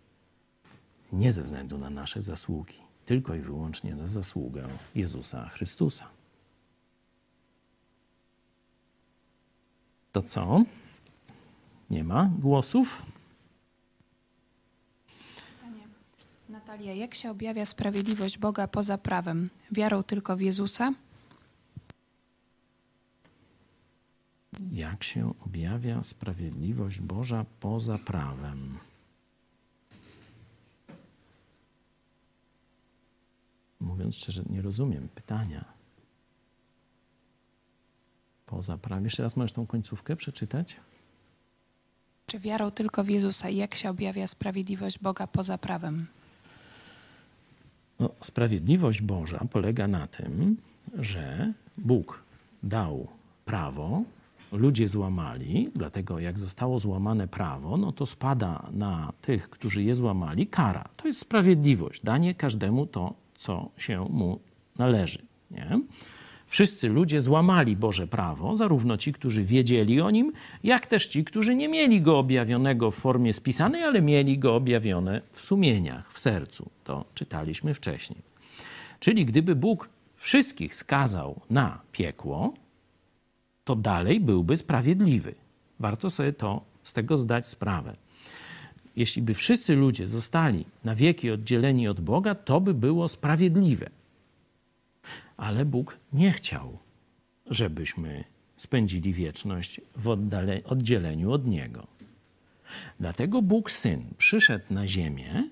nie 1.13 1.31
ze 1.31 1.43
względu 1.43 1.77
na 1.77 1.89
nasze 1.89 2.21
zasługi, 2.21 2.77
tylko 3.05 3.35
i 3.35 3.39
wyłącznie 3.39 3.95
na 3.95 4.07
zasługę 4.07 4.67
Jezusa 4.95 5.49
Chrystusa. 5.49 6.07
To 10.11 10.21
co? 10.21 10.63
Nie 11.89 12.03
ma 12.03 12.29
głosów? 12.39 13.01
Natalia, 16.49 16.93
jak 16.93 17.15
się 17.15 17.31
objawia 17.31 17.65
sprawiedliwość 17.65 18.37
Boga 18.37 18.67
poza 18.67 18.97
prawem? 18.97 19.49
Wiarą 19.71 20.03
tylko 20.03 20.37
w 20.37 20.41
Jezusa? 20.41 20.93
Jak 24.71 25.03
się 25.03 25.33
objawia 25.39 26.03
sprawiedliwość 26.03 27.01
Boża 27.01 27.45
poza 27.59 27.97
prawem? 27.97 28.77
Mówiąc 33.79 34.15
szczerze, 34.15 34.43
nie 34.49 34.61
rozumiem 34.61 35.09
pytania. 35.09 35.65
Poza 38.45 38.77
prawem. 38.77 39.03
Jeszcze 39.03 39.23
raz 39.23 39.35
możesz 39.35 39.51
tą 39.51 39.67
końcówkę 39.67 40.15
przeczytać? 40.15 40.77
Czy 42.29 42.39
wiarą 42.39 42.71
tylko 42.71 43.03
w 43.03 43.09
Jezusa? 43.09 43.49
Jak 43.49 43.75
się 43.75 43.89
objawia 43.89 44.27
sprawiedliwość 44.27 44.99
Boga 44.99 45.27
poza 45.27 45.57
prawem? 45.57 46.05
No, 47.99 48.09
sprawiedliwość 48.21 49.01
Boża 49.01 49.45
polega 49.51 49.87
na 49.87 50.07
tym, 50.07 50.57
że 50.99 51.53
Bóg 51.77 52.23
dał 52.63 53.07
prawo, 53.45 54.03
ludzie 54.51 54.87
złamali, 54.87 55.69
dlatego 55.75 56.19
jak 56.19 56.39
zostało 56.39 56.79
złamane 56.79 57.27
prawo, 57.27 57.77
no 57.77 57.91
to 57.91 58.05
spada 58.05 58.69
na 58.71 59.13
tych, 59.21 59.49
którzy 59.49 59.83
je 59.83 59.95
złamali, 59.95 60.47
kara. 60.47 60.89
To 60.97 61.07
jest 61.07 61.19
sprawiedliwość, 61.19 62.01
danie 62.03 62.35
każdemu 62.35 62.85
to, 62.85 63.13
co 63.37 63.69
się 63.77 64.05
mu 64.09 64.39
należy. 64.77 65.21
Nie? 65.51 65.79
Wszyscy 66.49 66.89
ludzie 66.89 67.21
złamali 67.21 67.75
Boże 67.75 68.07
prawo, 68.07 68.57
zarówno 68.57 68.97
ci, 68.97 69.13
którzy 69.13 69.43
wiedzieli 69.43 70.01
o 70.01 70.11
nim, 70.11 70.33
jak 70.63 70.87
też 70.87 71.05
ci, 71.05 71.23
którzy 71.23 71.55
nie 71.55 71.69
mieli 71.69 72.01
go 72.01 72.19
objawionego 72.19 72.91
w 72.91 72.95
formie 72.95 73.33
spisanej, 73.33 73.83
ale 73.83 74.01
mieli 74.01 74.39
go 74.39 74.55
objawione 74.55 75.21
w 75.31 75.41
sumieniach, 75.41 76.13
w 76.13 76.19
sercu. 76.19 76.69
To 76.83 77.05
czytaliśmy 77.13 77.73
wcześniej. 77.73 78.19
Czyli 78.99 79.25
gdyby 79.25 79.55
Bóg 79.55 79.89
wszystkich 80.15 80.75
skazał 80.75 81.41
na 81.49 81.81
piekło, 81.91 82.53
to 83.63 83.75
dalej 83.75 84.19
byłby 84.19 84.57
sprawiedliwy. 84.57 85.35
Warto 85.79 86.09
sobie 86.09 86.33
to 86.33 86.61
z 86.83 86.93
tego 86.93 87.17
zdać 87.17 87.47
sprawę. 87.47 87.95
Jeśli 88.95 89.21
by 89.21 89.33
wszyscy 89.33 89.75
ludzie 89.75 90.07
zostali 90.07 90.65
na 90.83 90.95
wieki 90.95 91.31
oddzieleni 91.31 91.87
od 91.87 92.01
Boga, 92.01 92.35
to 92.35 92.61
by 92.61 92.73
było 92.73 93.07
sprawiedliwe. 93.07 93.98
Ale 95.39 95.65
Bóg 95.65 95.97
nie 96.13 96.31
chciał, 96.31 96.77
żebyśmy 97.45 98.23
spędzili 98.57 99.13
wieczność 99.13 99.81
w 99.95 100.07
oddale, 100.07 100.63
oddzieleniu 100.63 101.31
od 101.31 101.47
Niego. 101.47 101.87
Dlatego 102.99 103.41
Bóg 103.41 103.71
Syn 103.71 104.03
przyszedł 104.17 104.65
na 104.69 104.87
ziemię 104.87 105.49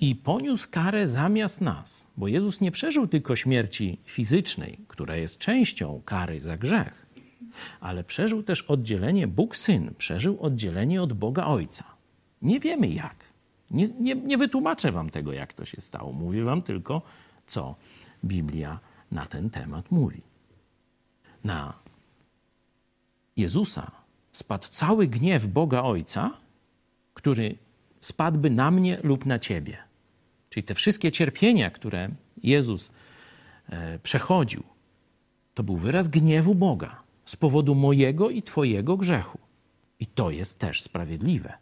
i 0.00 0.16
poniósł 0.16 0.68
karę 0.70 1.06
zamiast 1.06 1.60
nas, 1.60 2.08
bo 2.16 2.28
Jezus 2.28 2.60
nie 2.60 2.70
przeżył 2.70 3.06
tylko 3.06 3.36
śmierci 3.36 3.98
fizycznej, 4.04 4.78
która 4.88 5.16
jest 5.16 5.38
częścią 5.38 6.02
kary 6.04 6.40
za 6.40 6.56
grzech, 6.56 7.06
ale 7.80 8.04
przeżył 8.04 8.42
też 8.42 8.62
oddzielenie 8.62 9.26
Bóg 9.26 9.56
Syn, 9.56 9.94
przeżył 9.98 10.40
oddzielenie 10.40 11.02
od 11.02 11.12
Boga 11.12 11.46
Ojca. 11.46 11.84
Nie 12.42 12.60
wiemy 12.60 12.88
jak. 12.88 13.24
Nie, 13.70 13.88
nie, 14.00 14.14
nie 14.14 14.38
wytłumaczę 14.38 14.92
wam 14.92 15.10
tego, 15.10 15.32
jak 15.32 15.54
to 15.54 15.64
się 15.64 15.80
stało. 15.80 16.12
Mówię 16.12 16.44
wam 16.44 16.62
tylko, 16.62 17.02
co 17.46 17.76
Biblia 18.24 18.80
na 19.10 19.26
ten 19.26 19.50
temat 19.50 19.90
mówi. 19.90 20.22
Na 21.44 21.74
Jezusa 23.36 23.90
spadł 24.32 24.68
cały 24.70 25.06
gniew 25.06 25.46
Boga 25.46 25.82
Ojca, 25.82 26.30
który 27.14 27.58
spadłby 28.00 28.50
na 28.50 28.70
mnie 28.70 28.98
lub 29.02 29.26
na 29.26 29.38
ciebie. 29.38 29.76
Czyli 30.50 30.64
te 30.64 30.74
wszystkie 30.74 31.12
cierpienia, 31.12 31.70
które 31.70 32.08
Jezus 32.42 32.90
e, 33.68 33.98
przechodził, 33.98 34.62
to 35.54 35.62
był 35.62 35.76
wyraz 35.76 36.08
gniewu 36.08 36.54
Boga 36.54 37.02
z 37.24 37.36
powodu 37.36 37.74
mojego 37.74 38.30
i 38.30 38.42
Twojego 38.42 38.96
grzechu. 38.96 39.38
I 40.00 40.06
to 40.06 40.30
jest 40.30 40.58
też 40.58 40.82
sprawiedliwe, 40.82 41.52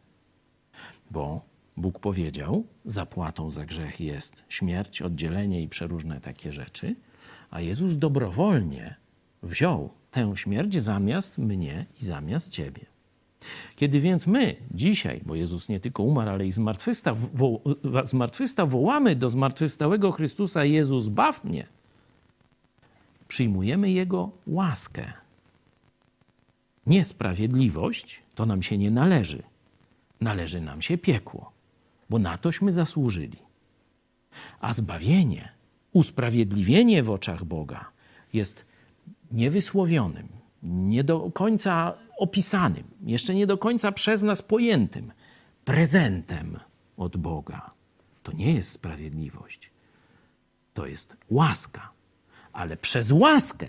bo 1.11 1.43
Bóg 1.77 1.99
powiedział: 1.99 2.65
zapłatą 2.85 3.51
za 3.51 3.67
grzech 3.67 4.01
jest 4.01 4.45
śmierć, 4.49 5.03
oddzielenie 5.03 5.63
i 5.63 5.69
przeróżne 5.69 6.21
takie 6.21 6.53
rzeczy, 6.53 6.95
a 7.51 7.61
Jezus 7.61 7.97
dobrowolnie 7.97 8.97
wziął 9.43 9.91
tę 10.11 10.33
śmierć 10.37 10.83
zamiast 10.83 11.39
mnie 11.39 11.87
i 12.01 12.05
zamiast 12.05 12.53
Ciebie. 12.53 12.87
Kiedy 13.77 14.01
więc 14.01 14.27
my 14.27 14.57
dzisiaj, 14.71 15.21
bo 15.27 15.35
Jezus 15.35 15.69
nie 15.69 15.81
tylko 15.81 16.03
umarł, 16.03 16.31
ale 16.31 16.47
i 16.47 16.53
zmartwychwstał, 16.53 17.17
wo, 17.35 17.61
zmartwychwstał 18.05 18.69
wołamy 18.69 19.17
do 19.17 19.31
zmartwychwstałego 19.31 20.11
Chrystusa 20.11 20.65
Jezus, 20.65 21.09
baw 21.09 21.45
mnie, 21.45 21.67
przyjmujemy 23.29 23.91
Jego 23.91 24.31
łaskę. 24.47 25.13
Niesprawiedliwość 26.87 28.23
to 28.35 28.47
nam 28.47 28.63
się 28.63 28.79
nie 28.79 28.91
należy. 28.91 29.43
Należy 30.21 30.61
nam 30.61 30.83
się 30.83 30.99
piekło, 30.99 31.53
bo 32.11 32.19
na 32.19 32.39
tośmy 32.39 32.73
zasłużyli. 32.73 33.39
A 34.61 34.73
zbawienie, 34.73 35.49
usprawiedliwienie 35.99 37.03
w 37.03 37.11
oczach 37.11 37.45
Boga 37.45 37.85
jest 38.33 38.65
niewysłowionym, 39.33 40.29
nie 40.63 41.05
do 41.05 41.31
końca 41.31 41.95
opisanym, 42.19 42.85
jeszcze 43.07 43.35
nie 43.35 43.47
do 43.47 43.59
końca 43.59 43.93
przez 43.93 44.23
nas 44.23 44.43
pojętym 44.43 45.13
prezentem 45.65 46.59
od 46.97 47.17
Boga. 47.17 47.71
To 48.23 48.33
nie 48.33 48.53
jest 48.55 48.71
sprawiedliwość. 48.71 49.71
To 50.75 50.87
jest 50.87 51.17
łaska. 51.31 51.91
Ale 52.53 52.77
przez 52.77 53.13
łaskę 53.13 53.67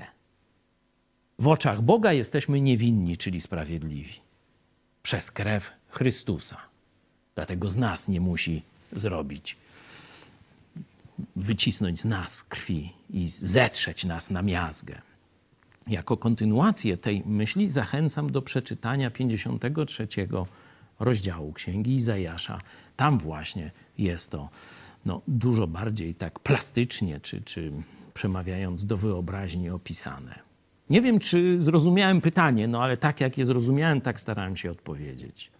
w 1.40 1.48
oczach 1.48 1.82
Boga 1.82 2.14
jesteśmy 2.14 2.62
niewinni, 2.62 3.18
czyli 3.18 3.42
sprawiedliwi. 3.42 4.14
Przez 5.04 5.32
krew 5.32 5.72
Chrystusa. 5.90 6.58
Dlatego 7.36 7.70
z 7.70 7.78
nas 7.78 8.08
nie 8.08 8.22
musi 8.22 8.62
zrobić, 8.92 9.58
wycisnąć 11.36 12.00
z 12.00 12.06
nas 12.06 12.44
krwi 12.44 12.94
i 13.10 13.28
zetrzeć 13.28 14.06
nas 14.06 14.30
na 14.30 14.42
miazgę. 14.42 15.02
Jako 15.88 16.18
kontynuację 16.18 16.98
tej 16.98 17.24
myśli 17.26 17.68
zachęcam 17.68 18.30
do 18.30 18.42
przeczytania 18.42 19.12
53 19.12 20.08
rozdziału 21.00 21.54
Księgi 21.54 21.96
Izajasza. 21.96 22.62
Tam 22.96 23.20
właśnie 23.20 23.72
jest 23.98 24.32
to 24.32 24.50
no, 25.06 25.22
dużo 25.28 25.68
bardziej 25.68 26.16
tak 26.16 26.40
plastycznie, 26.40 27.20
czy, 27.20 27.42
czy 27.42 27.72
przemawiając 28.14 28.86
do 28.86 28.98
wyobraźni 28.98 29.70
opisane. 29.70 30.40
Nie 30.90 31.02
wiem, 31.02 31.20
czy 31.20 31.62
zrozumiałem 31.62 32.22
pytanie, 32.22 32.68
no 32.68 32.84
ale 32.84 32.98
tak 32.98 33.22
jak 33.22 33.38
je 33.38 33.46
zrozumiałem, 33.46 34.02
tak 34.02 34.20
starałem 34.20 34.58
się 34.58 34.72
odpowiedzieć. 34.72 35.52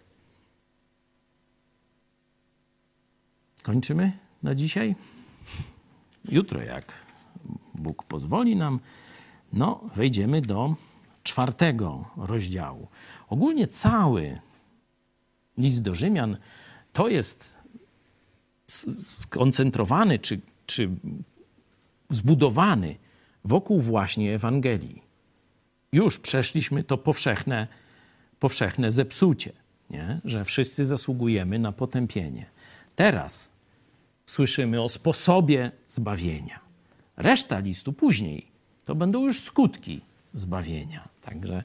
Kończymy 3.62 4.12
na 4.42 4.54
dzisiaj? 4.54 4.94
Jutro, 6.24 6.62
jak 6.62 6.92
Bóg 7.74 8.04
pozwoli 8.04 8.56
nam, 8.56 8.80
no, 9.52 9.80
wejdziemy 9.96 10.40
do 10.42 10.74
czwartego 11.22 12.04
rozdziału. 12.16 12.88
Ogólnie 13.28 13.66
cały 13.66 14.40
list 15.58 15.82
do 15.82 15.94
Rzymian 15.94 16.36
to 16.92 17.08
jest 17.08 17.56
skoncentrowany 18.66 20.18
czy, 20.18 20.40
czy 20.66 20.90
zbudowany 22.10 22.96
wokół 23.44 23.80
właśnie 23.80 24.34
Ewangelii. 24.34 25.02
Już 25.92 26.18
przeszliśmy 26.18 26.84
to 26.84 26.98
powszechne, 26.98 27.68
powszechne 28.38 28.92
zepsucie, 28.92 29.52
nie? 29.90 30.20
że 30.24 30.44
wszyscy 30.44 30.84
zasługujemy 30.84 31.58
na 31.58 31.72
potępienie. 31.72 32.46
Teraz 32.96 33.52
słyszymy 34.30 34.82
o 34.82 34.88
sposobie 34.88 35.70
zbawienia. 35.88 36.60
Reszta 37.16 37.58
listu 37.58 37.92
później 37.92 38.46
to 38.84 38.94
będą 38.94 39.24
już 39.24 39.40
skutki 39.40 40.00
zbawienia. 40.34 41.08
Także 41.22 41.62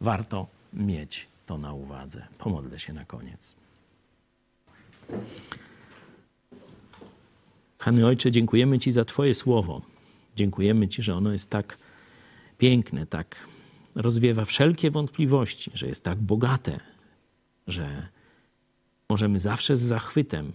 warto 0.00 0.46
mieć 0.72 1.28
to 1.46 1.58
na 1.58 1.72
uwadze. 1.72 2.26
Pomodlę 2.38 2.78
się 2.78 2.92
na 2.92 3.04
koniec. 3.04 3.56
Kochany 7.78 8.06
Ojcze, 8.06 8.30
dziękujemy 8.30 8.78
Ci 8.78 8.92
za 8.92 9.04
Twoje 9.04 9.34
słowo. 9.34 9.82
Dziękujemy 10.36 10.88
Ci, 10.88 11.02
że 11.02 11.14
ono 11.14 11.32
jest 11.32 11.50
tak 11.50 11.78
piękne, 12.58 13.06
tak 13.06 13.46
rozwiewa 13.94 14.44
wszelkie 14.44 14.90
wątpliwości, 14.90 15.70
że 15.74 15.86
jest 15.86 16.04
tak 16.04 16.18
bogate, 16.18 16.80
że 17.66 18.08
możemy 19.08 19.38
zawsze 19.38 19.76
z 19.76 19.80
zachwytem 19.80 20.52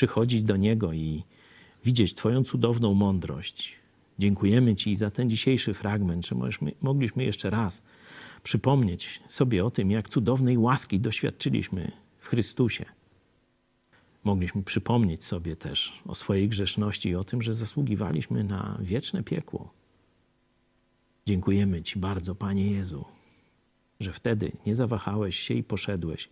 przychodzić 0.00 0.42
do 0.42 0.56
Niego 0.56 0.92
i 0.92 1.24
widzieć 1.84 2.14
Twoją 2.14 2.44
cudowną 2.44 2.94
mądrość, 2.94 3.80
Dziękujemy 4.18 4.76
Ci 4.76 4.96
za 4.96 5.10
ten 5.10 5.30
dzisiejszy 5.30 5.74
fragment, 5.74 6.26
że 6.26 6.36
mogliśmy 6.80 7.24
jeszcze 7.24 7.50
raz 7.50 7.82
przypomnieć 8.42 9.22
sobie 9.28 9.64
o 9.64 9.70
tym, 9.70 9.90
jak 9.90 10.08
cudownej 10.08 10.58
łaski 10.58 11.00
doświadczyliśmy 11.00 11.92
w 12.18 12.26
Chrystusie. 12.26 12.84
Mogliśmy 14.24 14.62
przypomnieć 14.62 15.24
sobie 15.24 15.56
też 15.56 16.02
o 16.06 16.14
swojej 16.14 16.48
grzeszności 16.48 17.08
i 17.08 17.14
o 17.14 17.24
tym, 17.24 17.42
że 17.42 17.54
zasługiwaliśmy 17.54 18.44
na 18.44 18.78
wieczne 18.80 19.22
piekło. 19.22 19.72
Dziękujemy 21.26 21.82
Ci 21.82 21.98
bardzo, 21.98 22.34
Panie 22.34 22.70
Jezu, 22.70 23.04
że 24.00 24.12
wtedy 24.12 24.52
nie 24.66 24.74
zawahałeś 24.74 25.36
się 25.36 25.54
i 25.54 25.62
poszedłeś 25.62 26.28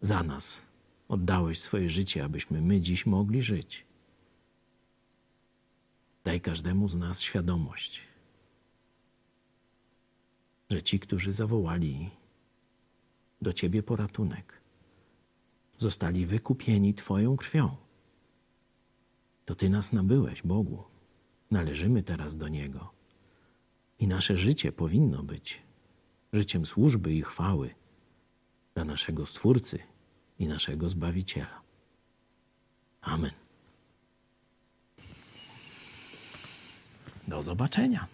za 0.00 0.22
nas. 0.22 0.65
Oddałeś 1.08 1.60
swoje 1.60 1.88
życie, 1.88 2.24
abyśmy 2.24 2.60
my 2.60 2.80
dziś 2.80 3.06
mogli 3.06 3.42
żyć. 3.42 3.86
Daj 6.24 6.40
każdemu 6.40 6.88
z 6.88 6.94
nas 6.94 7.20
świadomość, 7.20 8.00
że 10.70 10.82
ci, 10.82 11.00
którzy 11.00 11.32
zawołali 11.32 12.10
do 13.42 13.52
Ciebie 13.52 13.82
poratunek, 13.82 14.60
zostali 15.78 16.26
wykupieni 16.26 16.94
Twoją 16.94 17.36
krwią. 17.36 17.76
To 19.44 19.54
Ty 19.54 19.70
nas 19.70 19.92
nabyłeś, 19.92 20.42
Bogu. 20.42 20.84
Należymy 21.50 22.02
teraz 22.02 22.36
do 22.36 22.48
Niego. 22.48 22.92
I 23.98 24.06
nasze 24.06 24.36
życie 24.36 24.72
powinno 24.72 25.22
być 25.22 25.62
życiem 26.32 26.66
służby 26.66 27.14
i 27.14 27.22
chwały 27.22 27.74
dla 28.74 28.84
naszego 28.84 29.26
Stwórcy 29.26 29.78
i 30.38 30.46
naszego 30.46 30.88
Zbawiciela. 30.88 31.60
Amen. 33.02 33.30
Do 37.28 37.42
zobaczenia. 37.42 38.06